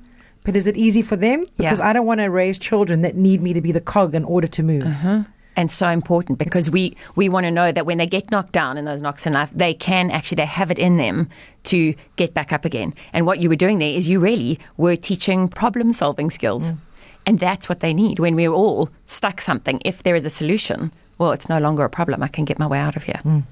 but 0.44 0.56
is 0.56 0.66
it 0.66 0.76
easy 0.76 1.02
for 1.02 1.16
them? 1.16 1.40
Yeah. 1.40 1.70
Because 1.70 1.80
I 1.80 1.92
don't 1.92 2.06
want 2.06 2.20
to 2.20 2.26
raise 2.26 2.58
children 2.58 3.02
that 3.02 3.16
need 3.16 3.42
me 3.42 3.52
to 3.52 3.60
be 3.60 3.72
the 3.72 3.80
cog 3.80 4.14
in 4.14 4.24
order 4.24 4.46
to 4.46 4.62
move. 4.62 4.84
Uh-huh. 4.84 5.24
And 5.56 5.70
so 5.70 5.88
important 5.88 6.38
because 6.38 6.70
we, 6.70 6.96
we 7.16 7.28
want 7.28 7.44
to 7.44 7.50
know 7.50 7.72
that 7.72 7.86
when 7.86 7.98
they 7.98 8.06
get 8.06 8.30
knocked 8.30 8.52
down 8.52 8.76
in 8.76 8.84
those 8.84 9.02
knocks 9.02 9.26
in 9.26 9.32
life, 9.32 9.50
they 9.54 9.74
can 9.74 10.10
actually, 10.10 10.36
they 10.36 10.46
have 10.46 10.70
it 10.70 10.78
in 10.78 10.96
them 10.98 11.28
to 11.64 11.94
get 12.16 12.34
back 12.34 12.52
up 12.52 12.64
again. 12.64 12.94
And 13.12 13.26
what 13.26 13.40
you 13.40 13.48
were 13.48 13.56
doing 13.56 13.78
there 13.78 13.92
is 13.92 14.08
you 14.08 14.20
really 14.20 14.58
were 14.76 14.96
teaching 14.96 15.48
problem 15.48 15.92
solving 15.92 16.30
skills. 16.30 16.72
And 17.24 17.40
that's 17.40 17.68
what 17.68 17.80
they 17.80 17.92
need 17.92 18.20
when 18.20 18.36
we're 18.36 18.52
all 18.52 18.88
stuck 19.06 19.40
something. 19.40 19.82
If 19.84 20.04
there 20.04 20.14
is 20.14 20.24
a 20.24 20.30
solution, 20.30 20.92
well, 21.18 21.32
it's 21.32 21.48
no 21.48 21.58
longer 21.58 21.84
a 21.84 21.90
problem. 21.90 22.22
I 22.22 22.28
can 22.28 22.44
get 22.44 22.58
my 22.58 22.66
way 22.66 22.78
out 22.78 22.94
of 22.94 23.02
here. 23.02 23.20
Mm. 23.24 23.42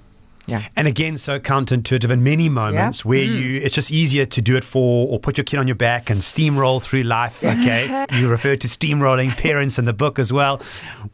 And 0.77 0.87
again, 0.87 1.19
so 1.19 1.39
counterintuitive 1.39 2.11
in 2.11 2.23
many 2.23 2.49
moments 2.49 3.01
Yeah. 3.01 3.09
where 3.09 3.25
mm. 3.25 3.41
you 3.41 3.61
it's 3.61 3.75
just 3.75 3.91
easier 3.91 4.27
to 4.27 4.43
do 4.43 4.57
it 4.57 4.65
for 4.65 5.09
or 5.09 5.19
put 5.19 5.37
your 5.37 5.45
kid 5.45 5.59
on 5.59 5.67
your 5.67 5.77
back 5.77 6.11
and 6.11 6.21
steamroll 6.21 6.83
through 6.83 7.03
life. 7.05 7.43
Okay. 7.65 8.07
you 8.13 8.29
refer 8.29 8.57
to 8.57 8.69
steamrolling 8.69 9.31
parents 9.37 9.79
in 9.79 9.85
the 9.85 9.93
book 9.93 10.19
as 10.19 10.33
well. 10.33 10.61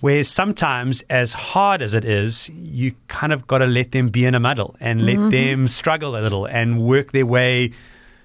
Where 0.00 0.24
sometimes 0.24 1.02
as 1.10 1.32
hard 1.32 1.82
as 1.82 1.94
it 1.94 2.04
is, 2.04 2.48
you 2.48 2.94
kind 3.08 3.32
of 3.32 3.46
gotta 3.46 3.66
let 3.66 3.92
them 3.92 4.08
be 4.08 4.24
in 4.24 4.34
a 4.34 4.40
muddle 4.40 4.74
and 4.80 5.04
let 5.06 5.16
mm-hmm. 5.16 5.28
them 5.28 5.68
struggle 5.68 6.16
a 6.16 6.20
little 6.20 6.46
and 6.46 6.82
work 6.82 7.12
their 7.12 7.26
way 7.26 7.72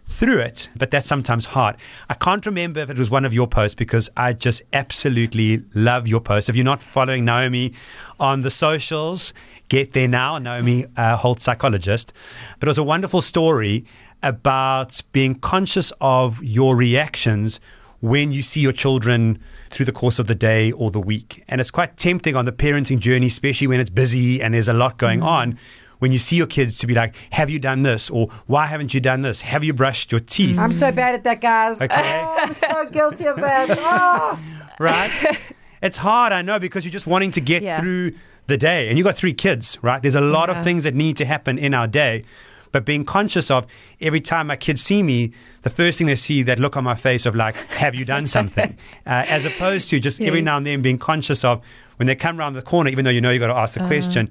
through 0.08 0.40
it, 0.40 0.70
but 0.76 0.92
that's 0.92 1.08
sometimes 1.08 1.46
hard. 1.46 1.76
I 2.10 2.14
can't 2.14 2.46
remember 2.46 2.80
if 2.80 2.90
it 2.90 2.98
was 2.98 3.10
one 3.10 3.26
of 3.26 3.34
your 3.34 3.48
posts 3.48 3.76
because 3.76 4.10
I 4.16 4.34
just 4.34 4.64
absolutely 4.72 5.64
love 5.74 6.08
your 6.08 6.22
posts. 6.22 6.50
If 6.50 6.56
you're 6.56 6.66
not 6.66 6.82
following 6.82 7.26
Naomi 7.26 7.74
on 8.20 8.42
the 8.42 8.52
socials, 8.52 9.34
get 9.70 9.94
there 9.94 10.08
now. 10.08 10.38
Naomi 10.38 10.86
uh, 10.98 11.18
Holdt, 11.18 11.40
psychologist. 11.40 12.14
But 12.60 12.68
it 12.68 12.70
was 12.72 12.78
a 12.78 12.84
wonderful 12.84 13.22
story 13.22 13.86
about 14.24 15.02
being 15.12 15.36
conscious 15.36 15.92
of 16.02 16.44
your 16.44 16.76
reactions 16.76 17.60
when 18.02 18.32
you 18.32 18.42
see 18.42 18.60
your 18.60 18.72
children 18.72 19.40
through 19.70 19.86
the 19.86 19.92
course 19.92 20.20
of 20.20 20.28
the 20.28 20.36
day 20.36 20.72
or 20.72 20.92
the 20.92 21.00
week. 21.00 21.44
And 21.48 21.60
it's 21.62 21.72
quite 21.72 21.98
tempting 21.98 22.36
on 22.36 22.46
the 22.46 22.52
parenting 22.52 23.00
journey, 23.00 23.28
especially 23.28 23.68
when 23.68 23.80
it's 23.80 23.90
busy 23.90 24.42
and 24.42 24.54
there's 24.54 24.68
a 24.68 24.74
lot 24.74 24.98
going 24.98 25.22
on 25.22 25.58
when 26.00 26.12
you 26.12 26.20
see 26.20 26.36
your 26.36 26.46
kids 26.48 26.78
to 26.80 26.88
be 26.88 26.94
like, 26.94 27.16
Have 27.32 27.50
you 27.50 27.58
done 27.60 27.84
this? 27.84 28.10
Or 28.10 28.28
why 28.48 28.66
haven't 28.68 28.94
you 28.94 29.00
done 29.00 29.22
this? 29.22 29.42
Have 29.42 29.64
you 29.64 29.74
brushed 29.74 30.12
your 30.12 30.20
teeth? 30.22 30.58
I'm 30.58 30.72
so 30.72 30.92
bad 30.92 31.16
at 31.16 31.24
that, 31.24 31.42
guys. 31.42 31.82
Okay. 31.82 31.96
Oh, 32.26 32.38
I'm 32.42 32.54
so 32.54 32.86
guilty 32.92 33.26
of 33.28 33.38
that. 33.38 33.70
Oh. 33.80 34.40
right? 34.80 35.12
it's 35.82 35.98
hard, 35.98 36.34
I 36.34 36.42
know, 36.42 36.60
because 36.60 36.84
you're 36.86 36.92
just 36.92 37.08
wanting 37.08 37.32
to 37.32 37.42
get 37.42 37.64
Yeah. 37.64 37.80
through 37.80 38.14
the 38.48 38.58
day. 38.58 38.88
And 38.90 38.98
you've 38.98 39.06
got 39.06 39.18
three 39.18 39.34
kids, 39.34 39.78
right? 39.82 40.02
There's 40.02 40.16
a 40.16 40.22
lot 40.22 40.50
Yeah. 40.50 40.58
of 40.60 40.64
things 40.64 40.84
that 40.84 40.94
need 40.96 41.18
to 41.18 41.26
happen 41.26 41.58
in 41.58 41.74
our 41.74 41.88
day. 41.88 42.24
But 42.72 42.84
being 42.86 43.06
conscious 43.06 43.50
of 43.50 43.66
every 44.02 44.20
time 44.20 44.48
my 44.48 44.58
kids 44.58 44.82
see 44.82 45.02
me, 45.02 45.32
the 45.62 45.70
first 45.70 45.98
thing 45.98 46.08
they 46.08 46.16
see, 46.18 46.44
that 46.44 46.60
look 46.60 46.76
on 46.76 46.84
my 46.84 46.96
face 46.96 47.26
of 47.26 47.34
like, 47.36 47.56
have 47.72 47.96
you 47.96 48.04
done 48.04 48.28
something? 48.28 48.78
uh, 49.08 49.26
as 49.30 49.46
opposed 49.46 49.90
to 49.92 50.00
just 50.00 50.20
every 50.22 50.42
now 50.42 50.58
and 50.58 50.66
then 50.66 50.82
being 50.82 50.98
conscious 50.98 51.44
of 51.46 51.62
when 51.98 52.08
they 52.08 52.16
come 52.16 52.38
around 52.38 52.54
the 52.54 52.62
corner, 52.62 52.90
even 52.90 53.06
though 53.06 53.12
you 53.12 53.22
know 53.22 53.32
you've 53.32 53.40
got 53.40 53.48
to 53.48 53.56
ask 53.56 53.76
the 53.76 53.88
question, 53.88 54.30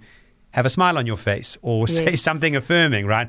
have 0.51 0.67
a 0.67 0.71
smile 0.71 0.99
on 0.99 1.07
your 1.07 1.17
face 1.17 1.57
or 1.63 1.89
say 1.99 2.17
something 2.17 2.55
affirming, 2.55 3.07
right? 3.07 3.29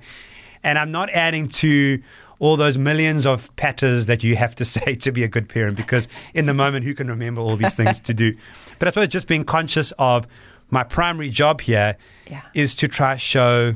And 0.64 0.78
I'm 0.78 0.92
not 0.92 1.10
adding 1.12 1.48
to 1.48 2.02
all 2.40 2.58
those 2.58 2.78
millions 2.78 3.26
of 3.26 3.56
patters 3.56 4.08
that 4.08 4.22
you 4.22 4.36
have 4.36 4.54
to 4.56 4.66
say 4.76 4.96
to 4.96 5.12
be 5.14 5.24
a 5.24 5.30
good 5.30 5.48
parent 5.48 5.78
because 5.78 6.10
in 6.34 6.46
the 6.46 6.54
moment, 6.54 6.84
who 6.84 6.94
can 6.94 7.08
remember 7.08 7.40
all 7.40 7.56
these 7.56 7.74
things 7.76 8.02
to 8.02 8.14
do? 8.14 8.36
But 8.80 8.90
I 8.90 8.92
suppose 8.92 9.08
just 9.08 9.30
being 9.30 9.46
conscious 9.46 9.94
of 9.98 10.28
my 10.70 10.84
primary 10.84 11.30
job 11.30 11.62
here 11.62 11.96
is 12.54 12.74
Yeah. 12.76 12.80
to 12.80 12.88
try 12.88 13.14
to 13.14 13.20
show 13.20 13.76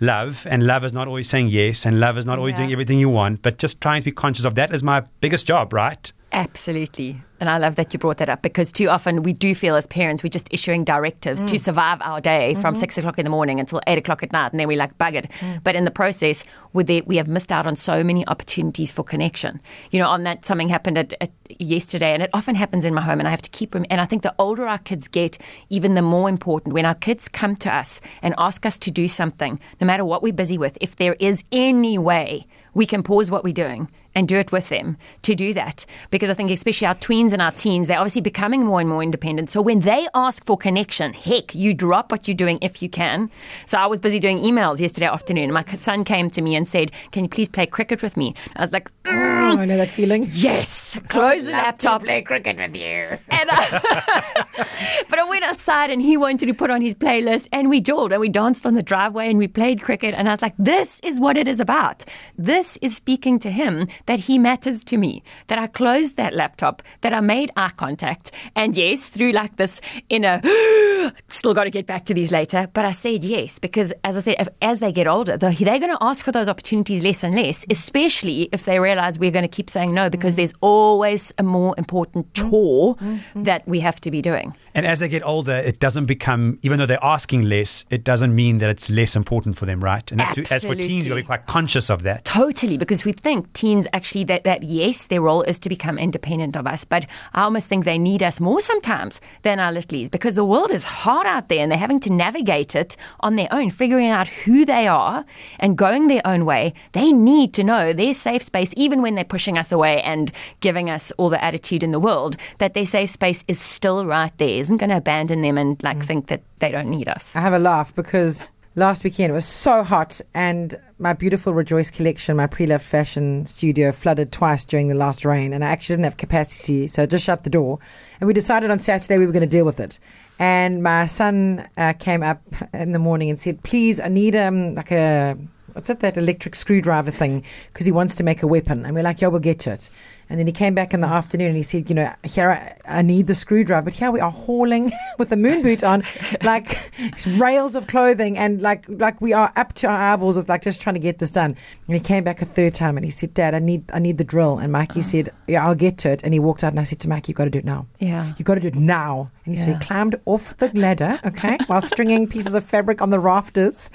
love 0.00 0.46
and 0.50 0.66
love 0.66 0.84
is 0.84 0.92
not 0.92 1.06
always 1.08 1.28
saying 1.28 1.48
yes 1.48 1.86
and 1.86 2.00
love 2.00 2.18
is 2.18 2.26
not 2.26 2.38
always 2.38 2.52
Yeah. 2.54 2.58
doing 2.58 2.72
everything 2.72 2.98
you 2.98 3.08
want 3.08 3.42
but 3.42 3.58
just 3.58 3.80
trying 3.80 4.00
to 4.02 4.04
be 4.06 4.10
conscious 4.12 4.44
of 4.44 4.54
that 4.56 4.74
is 4.74 4.82
my 4.82 5.04
biggest 5.20 5.46
job 5.46 5.72
right 5.72 6.12
Absolutely. 6.34 7.22
And 7.38 7.48
I 7.48 7.58
love 7.58 7.76
that 7.76 7.92
you 7.92 7.98
brought 7.98 8.18
that 8.18 8.28
up 8.28 8.42
because 8.42 8.72
too 8.72 8.88
often 8.88 9.22
we 9.22 9.32
do 9.32 9.54
feel 9.54 9.76
as 9.76 9.86
parents 9.86 10.24
we're 10.24 10.30
just 10.30 10.48
issuing 10.50 10.82
directives 10.82 11.44
to 11.44 11.54
mm. 11.54 11.60
survive 11.60 11.98
our 12.00 12.20
day 12.20 12.54
from 12.54 12.74
mm-hmm. 12.74 12.80
six 12.80 12.98
o'clock 12.98 13.18
in 13.18 13.24
the 13.24 13.30
morning 13.30 13.60
until 13.60 13.80
eight 13.86 13.98
o'clock 13.98 14.24
at 14.24 14.32
night, 14.32 14.50
and 14.50 14.58
then 14.58 14.66
we 14.66 14.74
like 14.74 14.98
bug 14.98 15.14
it. 15.14 15.28
Mm. 15.40 15.62
But 15.62 15.76
in 15.76 15.84
the 15.84 15.92
process, 15.92 16.44
with 16.72 16.88
the, 16.88 17.02
we 17.02 17.18
have 17.18 17.28
missed 17.28 17.52
out 17.52 17.68
on 17.68 17.76
so 17.76 18.02
many 18.02 18.26
opportunities 18.26 18.90
for 18.90 19.04
connection. 19.04 19.60
You 19.92 20.00
know, 20.00 20.08
on 20.08 20.24
that 20.24 20.44
something 20.44 20.68
happened 20.68 20.98
at, 20.98 21.14
at 21.20 21.30
yesterday, 21.60 22.14
and 22.14 22.22
it 22.22 22.30
often 22.32 22.56
happens 22.56 22.84
in 22.84 22.94
my 22.94 23.02
home, 23.02 23.20
and 23.20 23.28
I 23.28 23.30
have 23.30 23.42
to 23.42 23.50
keep 23.50 23.72
rem- 23.72 23.86
And 23.88 24.00
I 24.00 24.06
think 24.06 24.22
the 24.22 24.34
older 24.36 24.66
our 24.66 24.78
kids 24.78 25.06
get, 25.06 25.38
even 25.70 25.94
the 25.94 26.02
more 26.02 26.28
important 26.28 26.74
when 26.74 26.84
our 26.84 26.96
kids 26.96 27.28
come 27.28 27.54
to 27.56 27.72
us 27.72 28.00
and 28.22 28.34
ask 28.38 28.66
us 28.66 28.76
to 28.80 28.90
do 28.90 29.06
something, 29.06 29.60
no 29.80 29.86
matter 29.86 30.04
what 30.04 30.20
we're 30.20 30.32
busy 30.32 30.58
with, 30.58 30.76
if 30.80 30.96
there 30.96 31.14
is 31.20 31.44
any 31.52 31.96
way 31.96 32.46
we 32.74 32.86
can 32.86 33.04
pause 33.04 33.30
what 33.30 33.44
we're 33.44 33.52
doing 33.52 33.88
and 34.14 34.28
do 34.28 34.38
it 34.38 34.52
with 34.52 34.68
them 34.68 34.96
to 35.22 35.34
do 35.34 35.52
that. 35.54 35.84
Because 36.10 36.30
I 36.30 36.34
think, 36.34 36.50
especially 36.50 36.86
our 36.86 36.94
tweens 36.94 37.32
and 37.32 37.42
our 37.42 37.50
teens, 37.52 37.88
they're 37.88 37.98
obviously 37.98 38.20
becoming 38.22 38.64
more 38.64 38.80
and 38.80 38.88
more 38.88 39.02
independent. 39.02 39.50
So 39.50 39.60
when 39.60 39.80
they 39.80 40.08
ask 40.14 40.44
for 40.44 40.56
connection, 40.56 41.12
heck, 41.12 41.54
you 41.54 41.74
drop 41.74 42.10
what 42.12 42.28
you're 42.28 42.36
doing 42.36 42.58
if 42.62 42.82
you 42.82 42.88
can. 42.88 43.30
So 43.66 43.78
I 43.78 43.86
was 43.86 44.00
busy 44.00 44.18
doing 44.18 44.38
emails 44.38 44.80
yesterday 44.80 45.06
afternoon. 45.06 45.52
My 45.52 45.64
son 45.76 46.04
came 46.04 46.30
to 46.30 46.42
me 46.42 46.54
and 46.56 46.68
said, 46.68 46.92
Can 47.12 47.24
you 47.24 47.28
please 47.28 47.48
play 47.48 47.66
cricket 47.66 48.02
with 48.02 48.16
me? 48.16 48.34
I 48.56 48.60
was 48.60 48.72
like, 48.72 48.90
"Mm, 49.04 49.34
Oh, 49.44 49.58
I 49.58 49.66
know 49.66 49.76
that 49.76 49.88
feeling. 49.88 50.26
Yes, 50.32 50.98
close 51.08 51.44
the 51.44 51.50
laptop. 51.50 52.02
play 52.04 52.22
cricket 52.22 52.56
with 52.56 52.76
you. 52.76 52.82
And 52.82 53.18
I, 53.50 54.44
but 55.08 55.18
I 55.18 55.24
went 55.28 55.44
outside 55.44 55.90
and 55.90 56.00
he 56.00 56.16
wanted 56.16 56.46
to 56.46 56.54
put 56.54 56.70
on 56.70 56.80
his 56.80 56.94
playlist 56.94 57.48
and 57.52 57.68
we 57.68 57.80
jawed 57.80 58.12
and 58.12 58.20
we 58.20 58.28
danced 58.28 58.64
on 58.66 58.74
the 58.74 58.82
driveway 58.82 59.28
and 59.28 59.38
we 59.38 59.48
played 59.48 59.82
cricket. 59.82 60.14
And 60.14 60.28
I 60.28 60.32
was 60.32 60.42
like, 60.42 60.54
this 60.58 61.00
is 61.02 61.20
what 61.20 61.36
it 61.36 61.46
is 61.46 61.60
about. 61.60 62.04
This 62.38 62.78
is 62.78 62.96
speaking 62.96 63.38
to 63.40 63.50
him 63.50 63.86
that 64.06 64.20
he 64.20 64.38
matters 64.38 64.84
to 64.84 64.96
me, 64.96 65.22
that 65.46 65.58
I 65.58 65.66
closed 65.66 66.16
that 66.16 66.34
laptop, 66.34 66.82
that 67.00 67.12
I 67.12 67.20
made 67.20 67.50
eye 67.56 67.70
contact. 67.70 68.30
And 68.54 68.76
yes, 68.76 69.08
through 69.08 69.32
like 69.32 69.56
this 69.56 69.80
inner, 70.08 70.40
still 71.28 71.54
got 71.54 71.64
to 71.64 71.70
get 71.70 71.86
back 71.86 72.04
to 72.06 72.14
these 72.14 72.32
later. 72.32 72.68
But 72.72 72.84
I 72.84 72.92
said 72.92 73.24
yes 73.24 73.58
because, 73.58 73.92
as 74.02 74.16
I 74.16 74.20
said, 74.20 74.36
if, 74.38 74.48
as 74.60 74.80
they 74.80 74.92
get 74.92 75.06
older, 75.06 75.36
they're, 75.36 75.52
they're 75.52 75.78
going 75.78 75.96
to 75.96 76.02
ask 76.02 76.24
for 76.24 76.32
those 76.32 76.48
opportunities 76.48 77.02
less 77.02 77.22
and 77.24 77.34
less, 77.34 77.64
especially 77.70 78.48
if 78.52 78.64
they 78.64 78.78
realize 78.78 79.18
we're 79.18 79.30
going 79.30 79.42
to 79.42 79.48
keep 79.48 79.70
saying 79.70 79.94
no 79.94 80.10
because 80.10 80.34
mm. 80.34 80.38
there's 80.38 80.52
always 80.60 81.32
a 81.38 81.42
more 81.42 81.74
important 81.78 82.32
mm. 82.32 82.50
chore 82.50 82.96
mm-hmm. 82.96 83.42
that 83.42 83.66
we 83.66 83.80
have 83.80 84.00
to 84.00 84.10
be 84.10 84.20
doing. 84.20 84.54
and 84.74 84.86
as 84.86 84.98
they 84.98 85.08
get 85.08 85.24
older 85.24 85.54
it 85.54 85.78
doesn't 85.78 86.06
become 86.06 86.58
even 86.62 86.78
though 86.78 86.86
they're 86.86 87.04
asking 87.04 87.42
less 87.42 87.84
it 87.90 88.04
doesn't 88.04 88.34
mean 88.34 88.58
that 88.58 88.70
it's 88.70 88.90
less 88.90 89.16
important 89.16 89.56
for 89.56 89.66
them 89.66 89.82
right 89.82 90.10
and 90.10 90.20
that's, 90.20 90.52
as 90.52 90.64
for 90.64 90.74
teens 90.74 91.04
you've 91.04 91.08
got 91.08 91.14
to 91.14 91.22
be 91.22 91.26
quite 91.26 91.46
conscious 91.46 91.90
of 91.90 92.02
that 92.02 92.24
Totally, 92.24 92.76
because 92.76 93.04
we 93.04 93.12
think 93.12 93.52
teens 93.52 93.86
actually 93.94 94.24
that, 94.24 94.44
that 94.44 94.62
yes, 94.62 95.06
their 95.06 95.22
role 95.22 95.42
is 95.42 95.58
to 95.60 95.68
become 95.68 95.96
independent 95.98 96.56
of 96.56 96.66
us, 96.66 96.84
but 96.84 97.06
I 97.32 97.42
almost 97.42 97.68
think 97.68 97.84
they 97.84 97.96
need 97.96 98.22
us 98.22 98.40
more 98.40 98.60
sometimes 98.60 99.20
than 99.42 99.60
our 99.60 99.72
littlies 99.72 100.10
because 100.10 100.34
the 100.34 100.44
world 100.44 100.70
is 100.70 100.84
hard 100.84 101.26
out 101.26 101.48
there 101.48 101.60
and 101.60 101.70
they're 101.70 101.78
having 101.78 102.00
to 102.00 102.12
navigate 102.12 102.74
it 102.74 102.96
on 103.20 103.36
their 103.36 103.48
own, 103.50 103.70
figuring 103.70 104.08
out 104.08 104.28
who 104.28 104.64
they 104.64 104.86
are 104.88 105.24
and 105.60 105.78
going 105.78 106.08
their 106.08 106.26
own 106.26 106.44
way. 106.44 106.74
They 106.92 107.12
need 107.12 107.54
to 107.54 107.64
know 107.64 107.92
their 107.92 108.12
safe 108.12 108.42
space, 108.42 108.74
even 108.76 109.00
when 109.00 109.14
they're 109.14 109.24
pushing 109.24 109.56
us 109.56 109.72
away 109.72 110.02
and 110.02 110.32
giving 110.60 110.90
us 110.90 111.12
all 111.12 111.30
the 111.30 111.42
attitude 111.42 111.82
in 111.82 111.92
the 111.92 112.00
world, 112.00 112.36
that 112.58 112.74
their 112.74 112.86
safe 112.86 113.10
space 113.10 113.44
is 113.46 113.60
still 113.60 114.04
right 114.04 114.36
there, 114.38 114.56
isn't 114.56 114.78
going 114.78 114.90
to 114.90 114.96
abandon 114.96 115.42
them 115.42 115.56
and 115.56 115.82
like 115.82 115.98
mm. 115.98 116.04
think 116.04 116.26
that 116.26 116.42
they 116.58 116.70
don't 116.70 116.90
need 116.90 117.08
us. 117.08 117.34
I 117.36 117.40
have 117.40 117.52
a 117.52 117.58
laugh 117.58 117.94
because 117.94 118.44
last 118.76 119.04
weekend 119.04 119.30
it 119.30 119.34
was 119.34 119.46
so 119.46 119.82
hot 119.82 120.20
and 120.34 120.78
my 120.98 121.12
beautiful 121.12 121.54
Rejoice 121.54 121.90
collection, 121.90 122.36
my 122.36 122.46
pre-loved 122.46 122.84
fashion 122.84 123.46
studio 123.46 123.92
flooded 123.92 124.32
twice 124.32 124.64
during 124.64 124.88
the 124.88 124.94
last 124.94 125.24
rain 125.24 125.52
and 125.52 125.64
I 125.64 125.68
actually 125.68 125.94
didn't 125.94 126.04
have 126.04 126.16
capacity 126.16 126.86
so 126.86 127.02
I 127.02 127.06
just 127.06 127.24
shut 127.24 127.44
the 127.44 127.50
door 127.50 127.78
and 128.20 128.26
we 128.26 128.34
decided 128.34 128.70
on 128.70 128.78
Saturday 128.78 129.18
we 129.18 129.26
were 129.26 129.32
going 129.32 129.42
to 129.42 129.46
deal 129.46 129.64
with 129.64 129.80
it. 129.80 129.98
And 130.38 130.82
my 130.82 131.06
son 131.06 131.68
uh, 131.76 131.92
came 131.92 132.22
up 132.22 132.42
in 132.72 132.90
the 132.90 132.98
morning 132.98 133.30
and 133.30 133.38
said, 133.38 133.62
"Please, 133.62 134.00
I 134.00 134.08
need 134.08 134.34
um 134.34 134.74
like 134.74 134.90
a 134.90 135.36
what's 135.72 135.88
it 135.88 136.00
that 136.00 136.16
electric 136.16 136.56
screwdriver 136.56 137.12
thing 137.12 137.44
because 137.72 137.86
he 137.86 137.92
wants 137.92 138.16
to 138.16 138.24
make 138.24 138.42
a 138.42 138.46
weapon." 138.48 138.84
And 138.84 138.96
we're 138.96 139.04
like, 139.04 139.20
"Yeah, 139.20 139.28
we'll 139.28 139.38
get 139.38 139.60
to 139.60 139.72
it." 139.72 139.90
And 140.34 140.40
then 140.40 140.48
he 140.48 140.52
came 140.52 140.74
back 140.74 140.92
in 140.92 141.00
the 141.00 141.06
mm. 141.06 141.12
afternoon 141.12 141.46
and 141.46 141.56
he 141.56 141.62
said, 141.62 141.88
"You 141.88 141.94
know, 141.94 142.12
here 142.24 142.50
I, 142.50 142.98
I 142.98 143.02
need 143.02 143.28
the 143.28 143.36
screwdriver, 143.36 143.84
but 143.84 143.94
here 143.94 144.10
we 144.10 144.18
are 144.18 144.32
hauling 144.32 144.90
with 145.20 145.28
the 145.28 145.36
moon 145.36 145.62
boot 145.62 145.84
on, 145.84 146.02
like 146.42 146.90
rails 147.24 147.76
of 147.76 147.86
clothing, 147.86 148.36
and 148.36 148.60
like 148.60 148.84
like 148.88 149.20
we 149.20 149.32
are 149.32 149.52
up 149.54 149.74
to 149.74 149.86
our 149.86 150.12
eyeballs 150.12 150.34
with 150.34 150.48
like 150.48 150.62
just 150.62 150.80
trying 150.80 150.94
to 150.94 151.00
get 151.00 151.20
this 151.20 151.30
done." 151.30 151.56
And 151.86 151.94
he 151.94 152.00
came 152.00 152.24
back 152.24 152.42
a 152.42 152.46
third 152.46 152.74
time 152.74 152.96
and 152.96 153.04
he 153.04 153.12
said, 153.12 153.32
"Dad, 153.32 153.54
I 153.54 153.60
need 153.60 153.84
I 153.94 154.00
need 154.00 154.18
the 154.18 154.24
drill." 154.24 154.58
And 154.58 154.72
Mikey 154.72 154.98
oh. 154.98 155.02
said, 155.02 155.32
"Yeah, 155.46 155.64
I'll 155.64 155.76
get 155.76 155.98
to 155.98 156.10
it." 156.10 156.24
And 156.24 156.34
he 156.34 156.40
walked 156.40 156.64
out 156.64 156.72
and 156.72 156.80
I 156.80 156.82
said 156.82 156.98
to 157.00 157.08
Mikey, 157.08 157.30
"You 157.30 157.34
got 157.36 157.44
to 157.44 157.50
do 157.50 157.60
it 157.60 157.64
now." 157.64 157.86
Yeah. 158.00 158.32
You 158.36 158.44
got 158.44 158.54
to 158.54 158.60
do 158.60 158.68
it 158.68 158.74
now. 158.74 159.28
And 159.46 159.58
so 159.58 159.66
Yeah. 159.66 159.78
he 159.78 159.84
climbed 159.84 160.16
off 160.24 160.56
the 160.56 160.70
ladder, 160.74 161.20
okay, 161.24 161.58
while 161.66 161.80
stringing 161.80 162.26
pieces 162.26 162.54
of 162.54 162.64
fabric 162.64 163.02
on 163.02 163.10
the 163.10 163.20
rafters 163.20 163.90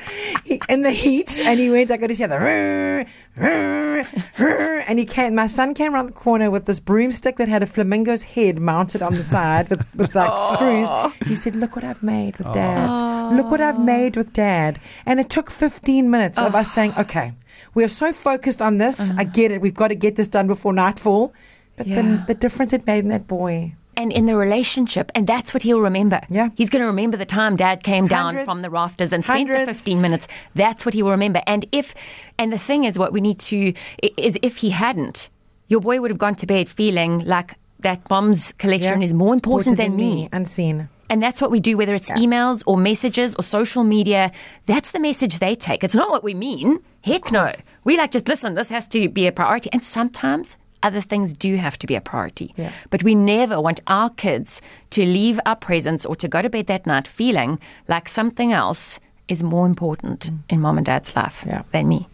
he, 0.46 0.62
in 0.70 0.84
the 0.84 0.92
heat. 0.92 1.40
And 1.40 1.60
he 1.60 1.70
went, 1.70 1.92
I 1.92 1.98
got 1.98 2.08
to 2.08 2.14
hear 2.14 2.28
the, 2.28 3.06
and 3.40 5.00
he 5.00 5.06
came, 5.06 5.36
my 5.36 5.48
son 5.48 5.74
came 5.74 5.94
around 5.94 6.08
the 6.08 6.14
corner 6.14 6.52
with 6.52 6.66
this 6.66 6.80
broomstick 6.80 7.38
that 7.38 7.48
had 7.48 7.64
a 7.64 7.66
flamingo's 7.66 8.24
head 8.24 8.60
mounted 8.60 9.02
on 9.02 9.16
the 9.16 9.24
side 9.24 9.70
with, 9.70 9.84
with 9.96 10.16
like 10.16 10.54
screws. 10.54 10.88
He 11.28 11.36
said, 11.36 11.56
Look 11.56 11.76
what 11.76 11.86
I've 11.86 12.04
made 12.04 12.38
with 12.38 12.52
dad. 12.54 13.36
Look 13.36 13.52
what 13.52 13.62
I've 13.62 13.80
made 13.80 14.18
with 14.18 14.34
dad. 14.34 14.80
And 15.06 15.20
it 15.20 15.30
took 15.30 15.50
15 15.50 16.10
minutes 16.10 16.38
of 16.40 16.56
us 16.56 16.72
saying, 16.72 16.94
Okay, 16.98 17.34
we 17.74 17.84
are 17.84 17.90
so 17.90 18.12
focused 18.12 18.62
on 18.62 18.78
this. 18.78 19.10
I 19.10 19.14
uh-huh. 19.14 19.24
get 19.26 19.52
it. 19.52 19.62
We've 19.62 19.74
got 19.74 19.90
to 19.90 19.96
get 19.96 20.16
this 20.16 20.28
done 20.28 20.48
before 20.48 20.74
nightfall. 20.74 21.34
But 21.76 21.88
Yeah. 21.88 21.96
then 21.96 22.26
the 22.28 22.34
difference 22.34 22.74
it 22.74 22.86
made 22.86 23.00
in 23.00 23.10
that 23.10 23.28
boy. 23.28 23.76
And 24.00 24.12
in 24.12 24.26
the 24.26 24.36
relationship, 24.36 25.12
and 25.14 25.28
that's 25.28 25.54
what 25.54 25.62
he'll 25.64 25.82
remember. 25.82 26.22
Yeah. 26.30 26.50
He's 26.56 26.70
going 26.70 26.82
to 26.82 26.88
remember 26.88 27.18
the 27.18 27.26
time 27.26 27.56
dad 27.56 27.84
came 27.84 28.08
down 28.08 28.44
from 28.46 28.62
the 28.62 28.70
rafters 28.70 29.12
and 29.14 29.26
spent 29.26 29.50
the 29.50 29.66
15 29.66 30.02
minutes. 30.02 30.28
That's 30.56 30.86
what 30.86 30.94
he 30.94 31.04
will 31.04 31.12
remember. 31.12 31.42
And 31.46 31.66
if, 31.72 31.94
and 32.38 32.52
the 32.54 32.58
thing 32.58 32.86
is, 32.86 32.98
what 32.98 33.12
we 33.14 33.22
need 33.22 33.40
to, 33.52 33.74
is 34.18 34.38
if 34.42 34.58
he 34.58 34.70
hadn't, 34.70 35.30
your 35.68 35.82
boy 35.82 36.00
would 36.02 36.12
have 36.12 36.18
gone 36.18 36.36
to 36.36 36.48
bed 36.48 36.70
feeling 36.70 37.20
like 37.26 37.56
that 37.82 38.10
mom's 38.10 38.54
collection 38.54 39.00
Yeah. 39.02 39.06
is 39.06 39.14
more 39.14 39.34
important, 39.34 39.74
Important 39.80 39.98
than 39.98 40.06
me. 40.16 40.30
Unseen. 40.32 40.90
And 41.12 41.24
that's 41.24 41.42
what 41.42 41.50
we 41.52 41.60
do, 41.60 41.76
whether 41.76 41.96
it's 41.96 42.10
emails 42.12 42.62
or 42.68 42.78
messages 42.78 43.36
or 43.36 43.44
social 43.44 43.84
media. 43.84 44.32
That's 44.68 44.92
the 44.92 45.00
message 45.00 45.40
they 45.40 45.56
take. 45.56 45.84
It's 45.84 45.96
not 45.96 46.10
what 46.12 46.24
we 46.24 46.34
mean. 46.34 46.80
Heck 47.02 47.32
no. 47.32 47.52
We 47.84 47.98
like 47.98 48.12
just 48.12 48.28
listen, 48.28 48.54
this 48.56 48.70
has 48.70 48.88
to 48.90 49.10
be 49.10 49.26
a 49.28 49.32
priority. 49.32 49.70
And 49.74 49.84
sometimes 49.84 50.56
other 50.84 51.02
things 51.02 51.34
do 51.34 51.56
have 51.56 51.78
to 51.80 51.88
be 51.88 51.96
a 51.96 52.02
priority. 52.02 52.54
Yeah. 52.58 52.72
But 52.90 53.04
we 53.04 53.16
never 53.16 53.60
want 53.60 53.80
our 53.88 54.10
kids 54.10 54.62
to 54.92 55.06
leave 55.06 55.40
our 55.46 55.56
presence 55.56 56.06
or 56.06 56.16
to 56.16 56.28
go 56.28 56.42
to 56.42 56.50
bed 56.50 56.68
that 56.68 56.86
night 56.86 57.08
feeling 57.08 57.60
like 57.88 58.08
something 58.10 58.54
else 58.54 59.00
is 59.28 59.44
more 59.44 59.66
important 59.66 60.32
mm. 60.32 60.40
in 60.50 60.62
mom 60.62 60.78
and 60.78 60.86
dad's 60.86 61.16
life 61.16 61.44
Yeah. 61.48 61.64
than 61.72 61.88
me. 61.88 62.08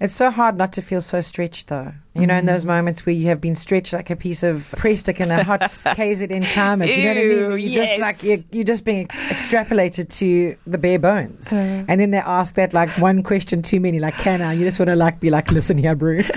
It's 0.00 0.14
so 0.14 0.30
hard 0.30 0.56
not 0.56 0.72
to 0.74 0.82
feel 0.82 1.00
so 1.00 1.20
stretched, 1.20 1.68
though. 1.68 1.92
You 2.14 2.26
know, 2.26 2.34
in 2.34 2.40
mm-hmm. 2.40 2.46
those 2.46 2.64
moments 2.64 3.06
where 3.06 3.14
you 3.14 3.26
have 3.26 3.40
been 3.40 3.54
stretched 3.54 3.92
like 3.92 4.10
a 4.10 4.16
piece 4.16 4.42
of 4.42 4.74
Prestik 4.76 5.20
in 5.20 5.30
a 5.30 5.44
hot 5.44 5.60
KZN 5.60 6.52
climate. 6.52 6.96
you 6.96 7.04
know 7.04 7.08
what 7.08 7.16
I 7.16 7.20
mean? 7.22 7.38
You're 7.38 7.58
yes. 7.58 7.88
just 7.88 8.00
like 8.00 8.22
you're, 8.22 8.38
you're 8.50 8.64
just 8.64 8.84
being 8.84 9.06
extrapolated 9.08 10.08
to 10.18 10.56
the 10.66 10.78
bare 10.78 10.98
bones, 10.98 11.52
and 11.52 12.00
then 12.00 12.10
they 12.10 12.18
ask 12.18 12.54
that 12.56 12.72
like 12.72 12.90
one 12.98 13.22
question 13.22 13.62
too 13.62 13.78
many, 13.78 14.00
like 14.00 14.18
can 14.18 14.42
I? 14.42 14.52
You 14.52 14.64
just 14.64 14.78
want 14.78 14.88
to 14.88 14.96
like 14.96 15.20
be 15.20 15.30
like, 15.30 15.50
listen 15.52 15.78
here, 15.78 15.94
bro. 15.94 16.20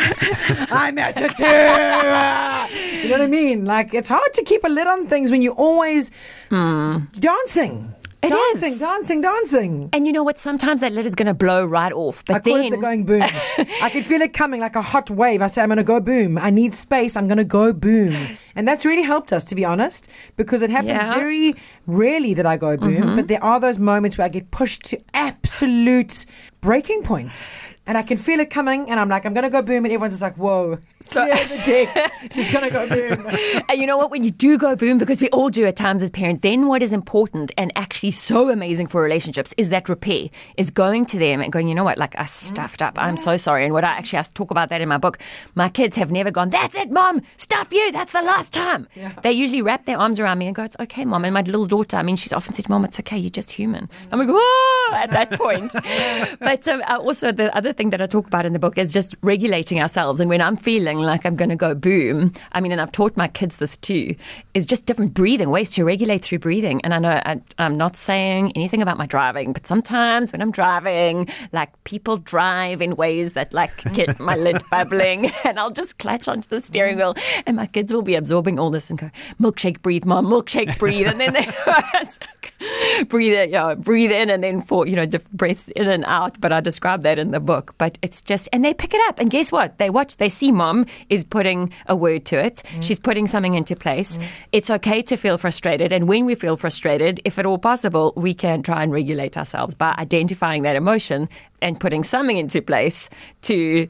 I'm 0.71 0.97
at 0.99 1.19
it 1.19 1.35
too. 1.35 3.01
you 3.01 3.09
know 3.09 3.17
what 3.17 3.21
I 3.21 3.27
mean? 3.27 3.65
Like 3.65 3.93
it's 3.93 4.07
hard 4.07 4.33
to 4.33 4.43
keep 4.43 4.63
a 4.63 4.69
lid 4.69 4.85
on 4.87 5.07
things 5.07 5.31
when 5.31 5.41
you're 5.41 5.53
always 5.53 6.11
hmm. 6.49 6.99
dancing, 7.13 7.93
It 8.23 8.29
dancing, 8.29 8.73
is. 8.73 8.79
dancing, 8.79 9.21
dancing. 9.21 9.89
And 9.93 10.05
you 10.05 10.13
know 10.13 10.21
what? 10.21 10.37
Sometimes 10.37 10.81
that 10.81 10.91
lid 10.93 11.07
is 11.07 11.15
going 11.15 11.25
to 11.25 11.33
blow 11.33 11.65
right 11.65 11.91
off. 11.91 12.23
But 12.25 12.35
I 12.35 12.39
call 12.39 12.55
then 12.57 12.65
it 12.65 12.69
the 12.71 12.77
going 12.77 13.03
boom. 13.03 13.21
I 13.81 13.89
can 13.91 14.03
feel 14.03 14.21
it 14.21 14.33
coming 14.33 14.61
like 14.61 14.75
a 14.75 14.81
hot 14.81 15.09
wave. 15.09 15.41
I 15.41 15.47
say, 15.47 15.63
I'm 15.63 15.69
going 15.69 15.77
to 15.77 15.83
go 15.83 15.99
boom. 15.99 16.37
I 16.37 16.51
need 16.51 16.75
space. 16.75 17.17
I'm 17.17 17.27
going 17.27 17.39
to 17.39 17.43
go 17.43 17.73
boom. 17.73 18.37
And 18.55 18.67
that's 18.67 18.85
really 18.85 19.01
helped 19.01 19.33
us, 19.33 19.43
to 19.45 19.55
be 19.55 19.65
honest, 19.65 20.07
because 20.35 20.61
it 20.61 20.69
happens 20.69 20.89
Yeah. 20.89 21.05
Mm-hmm. 21.11 21.19
very 21.19 21.55
rarely 21.87 22.33
that 22.35 22.45
I 22.45 22.57
go 22.57 22.77
boom. 22.77 23.15
But 23.15 23.27
there 23.27 23.43
are 23.43 23.59
those 23.59 23.79
moments 23.79 24.19
where 24.19 24.25
I 24.25 24.29
get 24.29 24.51
pushed 24.51 24.83
to 24.85 24.99
absolute 25.15 26.25
breaking 26.61 27.01
points. 27.03 27.47
And 27.87 27.97
I 27.97 28.03
can 28.03 28.17
feel 28.17 28.39
it 28.39 28.49
coming, 28.51 28.89
and 28.91 28.99
I'm 28.99 29.09
like, 29.09 29.25
I'm 29.25 29.33
going 29.33 29.43
to 29.43 29.49
go 29.49 29.61
boom. 29.61 29.85
And 29.85 29.87
everyone's 29.87 30.13
just 30.13 30.21
like, 30.21 30.37
whoa, 30.37 30.77
So- 31.01 31.25
clear 31.31 31.45
the 31.47 31.57
decks. 31.65 32.35
She's 32.35 32.49
going 32.49 32.63
to 32.63 32.69
go 32.69 32.87
boom. 32.87 33.27
And 33.71 33.79
you 33.79 33.87
know 33.87 33.97
what? 33.97 34.11
When 34.11 34.23
you 34.23 34.31
do 34.31 34.57
go 34.57 34.75
boom, 34.75 34.97
because 34.97 35.21
we 35.21 35.29
all 35.29 35.49
do 35.49 35.65
at 35.65 35.77
times 35.77 36.03
as 36.03 36.11
parents, 36.11 36.41
then 36.41 36.67
what 36.67 36.83
is 36.83 36.91
important 36.91 37.53
and 37.57 37.71
actually 37.75 38.11
so 38.11 38.49
amazing 38.49 38.87
for 38.87 39.01
relationships 39.01 39.53
is 39.57 39.69
that 39.69 39.87
repair, 39.87 40.27
is 40.57 40.69
going 40.69 41.05
to 41.07 41.17
them 41.17 41.39
and 41.41 41.51
going, 41.53 41.67
you 41.69 41.75
know 41.75 41.83
what, 41.85 41.97
like 41.97 42.13
I 42.19 42.25
stuffed 42.25 42.81
up. 42.81 42.99
I'm 42.99 43.15
so 43.17 43.37
sorry. 43.37 43.63
And 43.63 43.73
what 43.73 43.83
I 43.85 43.91
actually 43.91 44.19
I 44.19 44.23
talk 44.33 44.51
about 44.51 44.69
that 44.69 44.81
in 44.81 44.89
my 44.89 44.97
book. 44.97 45.17
My 45.55 45.69
kids 45.69 45.95
have 45.95 46.11
never 46.11 46.31
gone, 46.31 46.49
that's 46.49 46.75
it, 46.75 46.91
mom, 46.91 47.21
stuff 47.37 47.71
you. 47.71 47.91
That's 47.93 48.11
the 48.11 48.21
last 48.21 48.51
time. 48.53 48.87
Yeah. 48.93 49.13
They 49.23 49.31
usually 49.31 49.61
wrap 49.61 49.85
their 49.85 49.97
arms 49.97 50.19
around 50.19 50.37
me 50.39 50.47
and 50.47 50.55
go, 50.55 50.63
it's 50.63 50.75
okay, 50.81 51.05
mom. 51.05 51.23
And 51.23 51.33
my 51.33 51.41
little 51.41 51.65
daughter, 51.65 51.95
I 51.97 52.03
mean, 52.03 52.17
she's 52.17 52.33
often 52.33 52.53
said, 52.53 52.67
mom, 52.69 52.83
it's 52.85 52.99
okay. 52.99 53.17
You're 53.17 53.29
just 53.29 53.51
human. 53.51 53.89
I'm 54.11 54.19
like, 54.19 54.29
whoa, 54.29 54.95
at 54.97 55.11
that 55.11 55.31
point. 55.31 55.73
but 56.39 56.67
um, 56.67 56.83
uh, 56.87 56.97
also 56.97 57.31
the 57.31 57.55
other 57.55 57.70
thing 57.73 57.89
that 57.91 58.01
I 58.01 58.07
talk 58.07 58.27
about 58.27 58.45
in 58.45 58.53
the 58.53 58.59
book 58.59 58.77
is 58.77 58.93
just 58.93 59.15
regulating 59.21 59.79
ourselves. 59.79 60.19
And 60.19 60.29
when 60.29 60.41
I'm 60.41 60.57
feeling 60.57 60.99
like 60.99 61.25
I'm 61.25 61.35
going 61.35 61.49
to 61.49 61.55
go 61.55 61.73
boom, 61.75 62.33
I 62.51 62.61
mean, 62.61 62.71
and 62.71 62.81
I've 62.81 62.91
taught 62.91 63.15
my 63.17 63.27
kids 63.27 63.57
this 63.57 63.77
too, 63.77 64.15
is 64.53 64.65
just 64.65 64.85
different 64.85 65.13
breathing, 65.13 65.49
ways 65.49 65.69
to 65.71 65.83
regulate 65.83 66.23
through 66.23 66.39
breathing. 66.39 66.81
And 66.83 66.93
I 66.93 66.99
know 66.99 67.21
I, 67.25 67.41
I'm 67.57 67.77
not 67.77 67.95
saying 67.95 68.53
anything 68.55 68.81
about 68.81 68.97
my 68.97 69.05
driving, 69.05 69.53
but 69.53 69.67
sometimes 69.67 70.31
when 70.31 70.41
I'm 70.41 70.51
driving, 70.51 71.29
like 71.51 71.71
people 71.83 72.17
drive 72.17 72.81
in 72.81 72.95
ways 72.95 73.33
that 73.33 73.53
like 73.53 73.83
get 73.93 74.19
my 74.19 74.35
lid 74.35 74.61
bubbling 74.71 75.31
and 75.43 75.59
I'll 75.59 75.71
just 75.71 75.97
clutch 75.99 76.27
onto 76.27 76.47
the 76.49 76.61
steering 76.61 76.97
wheel 76.97 77.15
and 77.45 77.57
my 77.57 77.67
kids 77.67 77.93
will 77.93 78.01
be 78.01 78.15
absorbing 78.15 78.59
all 78.59 78.69
this 78.69 78.89
and 78.89 78.97
go, 78.97 79.11
milkshake 79.39 79.81
breathe, 79.81 80.05
mom, 80.05 80.25
milkshake 80.27 80.77
breathe. 80.79 81.07
And 81.07 81.19
then 81.19 81.33
they 81.33 83.03
breathe 83.05 83.33
in, 83.33 83.49
you 83.49 83.55
know, 83.55 83.75
breathe 83.75 84.11
in 84.11 84.29
and 84.29 84.43
then 84.43 84.61
for, 84.61 84.87
you 84.87 84.95
know, 84.95 85.05
different 85.05 85.37
breaths 85.37 85.69
in 85.69 85.87
and 85.87 86.05
out. 86.05 86.39
But 86.39 86.51
I 86.51 86.59
describe 86.59 87.03
that 87.03 87.19
in 87.19 87.31
the 87.31 87.39
book. 87.39 87.60
But 87.77 87.97
it's 88.01 88.21
just, 88.21 88.49
and 88.51 88.63
they 88.63 88.73
pick 88.73 88.93
it 88.93 89.01
up. 89.07 89.19
And 89.19 89.29
guess 89.29 89.51
what? 89.51 89.77
They 89.77 89.89
watch, 89.89 90.17
they 90.17 90.29
see 90.29 90.51
mom 90.51 90.85
is 91.09 91.23
putting 91.23 91.71
a 91.87 91.95
word 91.95 92.25
to 92.25 92.37
it. 92.37 92.63
She's 92.81 92.99
putting 92.99 93.27
something 93.27 93.55
into 93.55 93.75
place. 93.75 94.17
It's 94.51 94.69
okay 94.69 95.01
to 95.03 95.17
feel 95.17 95.37
frustrated. 95.37 95.91
And 95.91 96.07
when 96.07 96.25
we 96.25 96.35
feel 96.35 96.57
frustrated, 96.57 97.21
if 97.25 97.37
at 97.39 97.45
all 97.45 97.57
possible, 97.57 98.13
we 98.15 98.33
can 98.33 98.63
try 98.63 98.83
and 98.83 98.91
regulate 98.91 99.37
ourselves 99.37 99.73
by 99.75 99.95
identifying 99.97 100.63
that 100.63 100.75
emotion 100.75 101.29
and 101.61 101.79
putting 101.79 102.03
something 102.03 102.37
into 102.37 102.61
place 102.61 103.09
to 103.43 103.87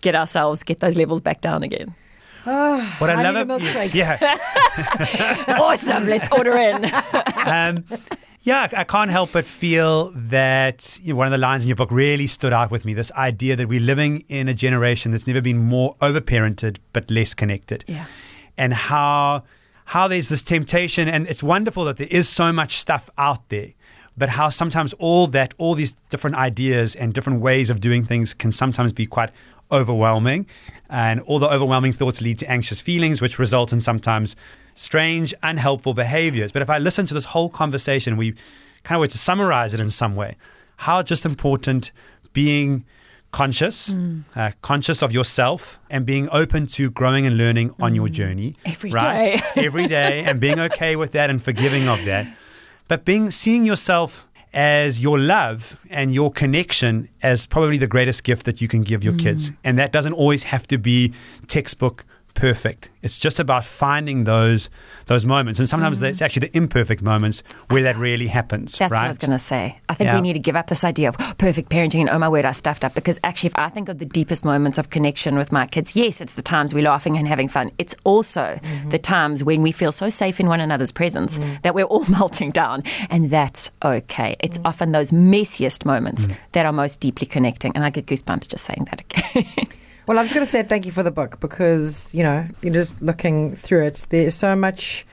get 0.00 0.14
ourselves, 0.14 0.62
get 0.62 0.80
those 0.80 0.96
levels 0.96 1.20
back 1.20 1.40
down 1.40 1.62
again. 1.62 1.94
What 2.44 3.08
I, 3.08 3.22
I 3.22 3.30
love 3.30 3.46
need 3.46 3.54
a 3.54 3.58
milkshake. 3.58 3.94
yeah, 3.94 4.18
awesome. 5.60 6.06
Let's 6.08 6.28
order 6.32 6.56
in. 6.56 6.84
um, 7.46 7.84
yeah, 8.42 8.68
I 8.76 8.84
can't 8.84 9.10
help 9.10 9.32
but 9.32 9.44
feel 9.44 10.10
that 10.14 10.98
you 11.02 11.12
know, 11.12 11.16
one 11.18 11.26
of 11.26 11.30
the 11.30 11.38
lines 11.38 11.64
in 11.64 11.68
your 11.68 11.76
book 11.76 11.90
really 11.90 12.26
stood 12.26 12.52
out 12.52 12.70
with 12.70 12.84
me. 12.84 12.94
This 12.94 13.12
idea 13.12 13.56
that 13.56 13.68
we're 13.68 13.80
living 13.80 14.24
in 14.28 14.48
a 14.48 14.54
generation 14.54 15.12
that's 15.12 15.26
never 15.26 15.40
been 15.40 15.58
more 15.58 15.94
overparented 16.00 16.78
but 16.92 17.10
less 17.10 17.34
connected, 17.34 17.84
Yeah. 17.86 18.06
and 18.56 18.74
how 18.74 19.44
how 19.86 20.08
there's 20.08 20.28
this 20.28 20.42
temptation, 20.42 21.08
and 21.08 21.26
it's 21.26 21.42
wonderful 21.42 21.84
that 21.84 21.96
there 21.96 22.08
is 22.10 22.28
so 22.28 22.52
much 22.52 22.78
stuff 22.78 23.10
out 23.18 23.48
there. 23.48 23.68
But 24.16 24.30
how 24.30 24.48
sometimes 24.50 24.92
all 24.94 25.26
that, 25.28 25.54
all 25.58 25.74
these 25.74 25.92
different 26.10 26.36
ideas 26.36 26.94
and 26.94 27.12
different 27.14 27.40
ways 27.40 27.70
of 27.70 27.80
doing 27.80 28.04
things 28.04 28.32
can 28.34 28.52
sometimes 28.52 28.92
be 28.92 29.06
quite 29.06 29.30
overwhelming. 29.70 30.46
And 30.90 31.20
all 31.22 31.38
the 31.38 31.48
overwhelming 31.48 31.92
thoughts 31.94 32.20
lead 32.20 32.38
to 32.40 32.50
anxious 32.50 32.80
feelings, 32.80 33.20
which 33.20 33.38
result 33.38 33.72
in 33.72 33.80
sometimes 33.80 34.36
strange, 34.74 35.34
unhelpful 35.42 35.94
behaviors. 35.94 36.52
But 36.52 36.62
if 36.62 36.70
I 36.70 36.78
listen 36.78 37.06
to 37.06 37.14
this 37.14 37.24
whole 37.24 37.48
conversation, 37.48 38.16
we 38.16 38.34
kind 38.84 38.96
of 38.96 39.00
were 39.00 39.08
to 39.08 39.18
summarize 39.18 39.74
it 39.74 39.80
in 39.80 39.90
some 39.90 40.16
way, 40.16 40.36
how 40.76 41.02
just 41.02 41.24
important 41.24 41.92
being 42.32 42.84
conscious, 43.30 43.90
mm. 43.90 44.24
uh, 44.36 44.52
conscious 44.60 45.02
of 45.02 45.12
yourself, 45.12 45.78
and 45.90 46.04
being 46.04 46.28
open 46.30 46.66
to 46.66 46.90
growing 46.90 47.26
and 47.26 47.36
learning 47.38 47.74
on 47.80 47.94
your 47.94 48.08
mm. 48.08 48.12
journey 48.12 48.56
Every 48.64 48.90
right? 48.90 49.42
day. 49.42 49.42
every 49.64 49.88
day, 49.88 50.24
and 50.24 50.38
being 50.38 50.60
okay 50.60 50.96
with 50.96 51.12
that 51.12 51.30
and 51.30 51.42
forgiving 51.42 51.88
of 51.88 52.04
that. 52.04 52.26
But 52.88 53.04
being 53.04 53.30
seeing 53.30 53.64
yourself 53.64 54.26
as 54.52 55.00
your 55.00 55.18
love 55.18 55.76
and 55.88 56.14
your 56.14 56.30
connection 56.30 57.08
as 57.22 57.46
probably 57.46 57.78
the 57.78 57.86
greatest 57.86 58.22
gift 58.22 58.44
that 58.44 58.60
you 58.60 58.68
can 58.68 58.82
give 58.82 59.02
your 59.02 59.14
mm. 59.14 59.20
kids. 59.20 59.50
And 59.64 59.78
that 59.78 59.92
doesn't 59.92 60.12
always 60.12 60.42
have 60.44 60.68
to 60.68 60.78
be 60.78 61.14
textbook 61.48 62.04
perfect. 62.34 62.90
It's 63.02 63.18
just 63.18 63.40
about 63.40 63.64
finding 63.64 64.24
those 64.24 64.70
those 65.06 65.26
moments. 65.26 65.58
And 65.58 65.68
sometimes 65.68 65.98
mm-hmm. 65.98 66.06
it's 66.06 66.22
actually 66.22 66.48
the 66.48 66.56
imperfect 66.56 67.02
moments 67.02 67.42
where 67.68 67.82
that 67.82 67.96
really 67.96 68.28
happens. 68.28 68.78
That's 68.78 68.92
right? 68.92 69.00
what 69.00 69.04
I 69.04 69.08
was 69.08 69.18
going 69.18 69.32
to 69.32 69.38
say. 69.38 69.78
I 69.88 69.94
think 69.94 70.06
Yeah. 70.06 70.14
we 70.14 70.22
need 70.22 70.34
to 70.34 70.38
give 70.38 70.54
up 70.54 70.68
this 70.68 70.84
idea 70.84 71.08
of 71.08 71.16
"Oh, 71.18 71.32
perfect 71.36 71.70
parenting 71.70 72.00
and 72.00 72.08
oh 72.08 72.18
my 72.18 72.28
word, 72.28 72.44
I 72.44 72.52
stuffed 72.52 72.84
up. 72.84 72.94
Because 72.94 73.18
actually, 73.24 73.48
if 73.48 73.56
I 73.56 73.68
think 73.68 73.88
of 73.88 73.98
the 73.98 74.04
deepest 74.04 74.44
moments 74.44 74.78
of 74.78 74.90
connection 74.90 75.36
with 75.36 75.50
my 75.50 75.66
kids, 75.66 75.96
yes, 75.96 76.20
it's 76.20 76.34
the 76.34 76.42
times 76.42 76.72
we're 76.72 76.84
laughing 76.84 77.18
and 77.18 77.26
having 77.26 77.48
fun. 77.48 77.70
It's 77.78 77.94
also 78.04 78.60
mm-hmm. 78.62 78.90
the 78.90 78.98
times 78.98 79.42
when 79.42 79.62
we 79.62 79.72
feel 79.72 79.92
so 79.92 80.08
safe 80.08 80.38
in 80.38 80.48
one 80.48 80.60
another's 80.60 80.92
presence 80.92 81.38
mm. 81.38 81.62
that 81.62 81.74
we're 81.74 81.84
all 81.84 82.04
melting 82.08 82.50
down. 82.52 82.84
And 83.10 83.30
that's 83.30 83.70
okay. 83.84 84.36
It's 84.40 84.58
mm. 84.58 84.66
often 84.66 84.92
those 84.92 85.10
messiest 85.10 85.84
moments 85.84 86.26
mm. 86.26 86.36
that 86.52 86.66
are 86.66 86.72
most 86.72 87.00
deeply 87.00 87.26
connecting. 87.26 87.72
And 87.74 87.84
I 87.84 87.90
get 87.90 88.06
goosebumps 88.06 88.48
just 88.48 88.64
saying 88.64 88.86
that 88.90 89.00
again. 89.00 89.66
Well, 90.06 90.18
I'm 90.18 90.24
just 90.24 90.34
going 90.34 90.44
to 90.44 90.50
say 90.50 90.62
thank 90.64 90.84
you 90.84 90.92
for 90.92 91.04
the 91.04 91.12
book 91.12 91.38
because, 91.38 92.12
you 92.14 92.24
know, 92.24 92.46
you're 92.60 92.74
just 92.74 93.00
looking 93.00 93.54
through 93.54 93.84
it. 93.84 94.06
There's 94.10 94.34
so 94.34 94.56
much 94.56 95.06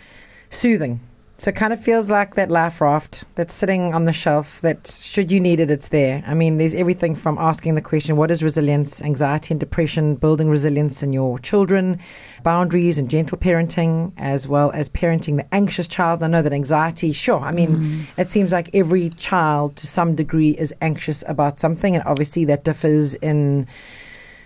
soothing. 0.50 1.00
So 1.38 1.50
it 1.50 1.56
kind 1.56 1.72
of 1.72 1.82
feels 1.82 2.12
like 2.12 2.36
that 2.36 2.52
life 2.52 2.82
raft 2.82 3.24
that's 3.36 3.54
sitting 3.54 3.94
on 3.94 4.04
the 4.04 4.12
shelf 4.12 4.60
that, 4.60 4.88
should 4.88 5.32
you 5.32 5.40
need 5.40 5.62
it, 5.62 5.72
it's 5.72 5.88
there. 5.88 6.22
I 6.28 6.34
mean, 6.34 6.58
there's 6.58 6.76
everything 6.76 7.16
from 7.16 7.38
asking 7.38 7.76
the 7.76 7.82
question, 7.82 8.18
what 8.18 8.30
is 8.30 8.44
resilience, 8.44 9.02
anxiety 9.02 9.54
and 9.54 9.60
depression, 9.60 10.16
building 10.16 10.50
resilience 10.50 11.02
in 11.02 11.14
your 11.14 11.40
children, 11.40 11.98
boundaries 12.44 12.98
and 12.98 13.10
gentle 13.10 13.38
parenting, 13.38 14.12
as 14.18 14.50
well 14.50 14.72
as 14.72 14.90
parenting 14.90 15.38
the 15.38 15.56
anxious 15.56 15.88
child. 15.88 16.24
I 16.24 16.28
know 16.28 16.42
that 16.42 16.52
anxiety, 16.52 17.14
sure, 17.14 17.40
I 17.40 17.54
mean, 17.54 17.78
mm. 17.78 18.06
it 18.18 18.30
seems 18.30 18.52
like 18.52 18.70
every 18.74 19.12
child 19.12 19.78
to 19.78 19.88
some 19.88 20.16
degree 20.16 20.58
is 20.58 20.74
anxious 20.82 21.24
about 21.26 21.58
something, 21.58 21.96
and 21.96 22.04
obviously 22.04 22.44
that 22.46 22.66
differs 22.66 23.14
in 23.16 23.66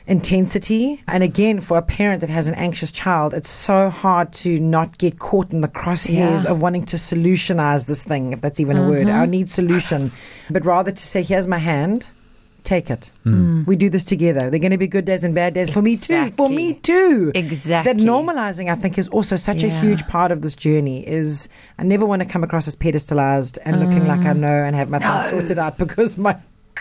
intensity. 0.07 1.01
And 1.07 1.23
again, 1.23 1.61
for 1.61 1.77
a 1.77 1.81
parent 1.81 2.21
that 2.21 2.29
has 2.29 2.47
an 2.47 2.55
anxious 2.55 2.91
child, 2.91 3.33
it's 3.33 3.49
so 3.49 3.89
hard 3.89 4.33
to 4.33 4.59
not 4.59 4.97
get 4.97 5.19
caught 5.19 5.51
in 5.51 5.61
the 5.61 5.67
crosshairs 5.67 6.43
Yeah. 6.43 6.51
of 6.51 6.61
wanting 6.61 6.85
to 6.85 6.97
solutionize 6.97 7.87
this 7.87 8.03
thing, 8.03 8.33
if 8.33 8.41
that's 8.41 8.59
even 8.59 8.77
a 8.77 8.87
word. 8.87 9.07
Mm-hmm. 9.07 9.19
I 9.19 9.25
need 9.25 9.49
solution. 9.49 10.11
But 10.49 10.65
rather 10.65 10.91
to 10.91 11.03
say, 11.03 11.21
here's 11.23 11.47
my 11.47 11.57
hand. 11.57 12.07
take 12.63 12.89
it. 12.89 13.11
Hmm. 13.23 13.63
Mm. 13.63 13.67
We 13.67 13.75
do 13.75 13.89
this 13.89 14.05
together. 14.05 14.49
They're 14.49 14.57
going 14.57 14.71
to 14.71 14.77
be 14.77 14.87
good 14.87 15.03
days 15.03 15.25
and 15.25 15.35
bad 15.35 15.53
days 15.53 15.69
for 15.69 15.81
me 15.81 15.97
too. 15.97 16.31
For 16.31 16.47
me 16.47 16.75
too. 16.75 17.33
Exactly. 17.35 17.91
That 17.91 18.01
normalizing, 18.01 18.71
I 18.71 18.75
think, 18.75 18.97
is 18.97 19.09
also 19.09 19.35
such 19.35 19.63
a 19.63 19.69
huge 19.69 20.07
part 20.07 20.31
of 20.31 20.41
this 20.41 20.55
journey. 20.55 21.05
Is 21.05 21.49
I 21.77 21.83
never 21.83 22.05
want 22.05 22.21
to 22.21 22.25
come 22.25 22.41
across 22.41 22.65
as 22.69 22.77
pedestalized 22.77 23.57
and 23.65 23.81
looking 23.81 24.07
like 24.07 24.21
I 24.21 24.31
mm. 24.33 24.39
know 24.39 24.63
and 24.63 24.77
have 24.77 24.89
my 24.89 24.99
things 24.99 25.29
sorted 25.29 25.59
out 25.59 25.77
because 25.83 26.17
my 26.17 26.37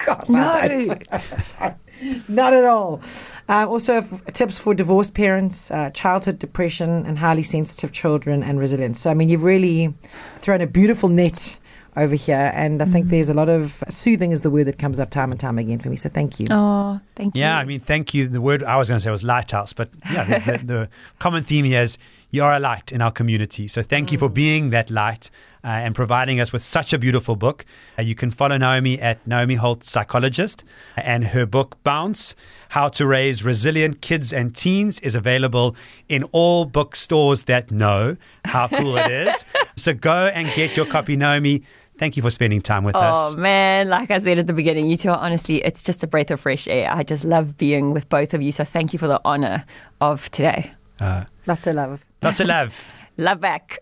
God, 0.07 0.33
I 0.33 0.69
don't. 0.69 1.77
Not 2.29 2.53
at 2.53 2.65
all. 2.65 3.01
Uh, 3.49 3.69
also, 3.69 3.95
f- 3.95 4.25
tips 4.33 4.59
for 4.59 4.75
divorced 4.75 5.15
parents, 5.15 5.71
uh, 5.71 5.91
childhood 5.91 6.39
depression, 6.39 7.05
and 7.07 7.19
highly 7.19 7.43
sensitive 7.43 7.93
children, 7.93 8.43
and 8.43 8.59
resilience. 8.59 9.01
So, 9.01 9.11
I 9.11 9.15
mean, 9.15 9.29
you've 9.29 9.43
really 9.43 9.95
thrown 10.37 10.61
a 10.61 10.67
beautiful 10.67 11.09
net 11.09 11.59
over 11.97 12.15
here, 12.15 12.51
and 12.55 12.81
I 12.81 12.87
think 12.87 13.09
there's 13.09 13.29
a 13.29 13.35
lot 13.35 13.51
of 13.51 13.85
soothing 13.91 14.33
is 14.33 14.41
the 14.41 14.51
word 14.51 14.65
that 14.65 14.79
comes 14.79 14.99
up 14.99 15.11
time 15.11 15.31
and 15.31 15.39
time 15.41 15.59
again 15.59 15.79
for 15.79 15.91
me. 15.91 15.97
So, 15.97 16.09
thank 16.09 16.41
you. 16.41 16.47
Oh, 16.51 17.01
thank 17.17 17.35
you. 17.35 17.41
Yeah, 17.41 17.59
I 17.59 17.65
mean, 17.65 17.81
thank 17.81 18.15
you. 18.15 18.29
The 18.29 18.41
word 18.41 18.63
I 18.63 18.77
was 18.77 18.89
going 18.89 18.99
to 18.99 19.05
say 19.05 19.11
was 19.11 19.25
lighthouse, 19.25 19.73
but 19.73 19.91
yeah, 20.11 20.25
the, 20.25 20.59
the, 20.59 20.65
the 20.65 20.89
common 21.19 21.45
theme 21.45 21.65
here 21.67 21.83
is 21.83 21.99
you 22.31 22.43
are 22.43 22.55
a 22.55 22.61
light 22.61 22.91
in 22.93 23.03
our 23.03 23.13
community. 23.13 23.69
So 23.69 23.83
thank 23.83 24.11
you 24.11 24.19
for 24.19 24.31
being 24.31 24.71
that 24.71 24.91
light 24.91 25.31
uh, 25.65 25.69
and 25.69 25.95
providing 25.95 26.41
us 26.41 26.53
with 26.53 26.63
such 26.63 26.93
a 26.93 26.99
beautiful 26.99 27.37
book. 27.37 27.65
Uh, 27.99 28.03
you 28.03 28.15
can 28.15 28.31
follow 28.31 28.57
Naomi 28.57 29.01
at 29.01 29.25
Naomi 29.27 29.57
Holdt 29.57 29.85
Psychologist, 29.85 30.65
and 30.97 31.25
her 31.29 31.47
book 31.47 31.77
Bounce: 31.85 32.35
How 32.71 32.89
to 32.91 33.07
Raise 33.07 33.43
Resilient 33.45 34.01
Kids 34.01 34.33
and 34.33 34.55
Teens 34.55 34.99
is 35.01 35.15
available 35.15 35.77
in 36.09 36.25
all 36.33 36.65
bookstores 36.65 37.45
that 37.45 37.71
know 37.71 38.17
how 38.45 38.69
cool 38.69 38.97
it 38.97 39.11
is. 39.11 39.45
So 39.75 39.95
go 39.95 40.27
and 40.27 40.47
get 40.55 40.77
your 40.77 40.85
copy, 40.85 41.17
Naomi. 41.17 41.63
Thank 41.99 42.17
you 42.19 42.23
for 42.23 42.31
spending 42.31 42.61
time 42.61 42.85
with 42.85 42.95
Oh 42.95 43.01
us. 43.01 43.33
Oh 43.35 43.37
man, 43.39 43.89
like 43.89 44.11
I 44.11 44.19
said 44.19 44.39
at 44.39 44.47
the 44.47 44.53
beginning, 44.53 44.87
you 44.87 44.99
two 44.99 45.09
are 45.09 45.17
honestly, 45.17 45.65
it's 45.65 45.83
just 45.83 46.03
a 46.03 46.07
breath 46.07 46.31
of 46.31 46.41
fresh 46.41 46.69
air. 46.69 46.93
I 46.93 47.03
just 47.05 47.25
love 47.25 47.57
being 47.57 47.93
with 47.93 48.07
both 48.11 48.35
of 48.35 48.43
you. 48.43 48.53
So 48.53 48.65
thank 48.65 48.93
you 48.93 48.99
for 48.99 49.09
the 49.09 49.21
honor 49.25 49.65
of 50.03 50.31
today. 50.31 50.73
Uh, 51.01 51.25
Lots 51.47 51.67
of 51.67 51.75
love. 51.75 52.05
lots 52.23 52.39
of 52.41 52.49
love. 52.49 52.75
Love 53.17 53.41
back. 53.41 53.79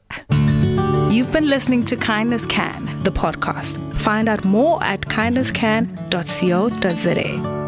You've 1.11 1.33
been 1.33 1.49
listening 1.49 1.85
to 1.87 1.97
Kindness 1.97 2.47
Can, 2.47 3.03
the 3.03 3.11
podcast. 3.11 3.81
Find 3.97 4.29
out 4.29 4.45
more 4.45 4.81
at 4.81 5.01
kindnesscan.co.za. 5.01 7.60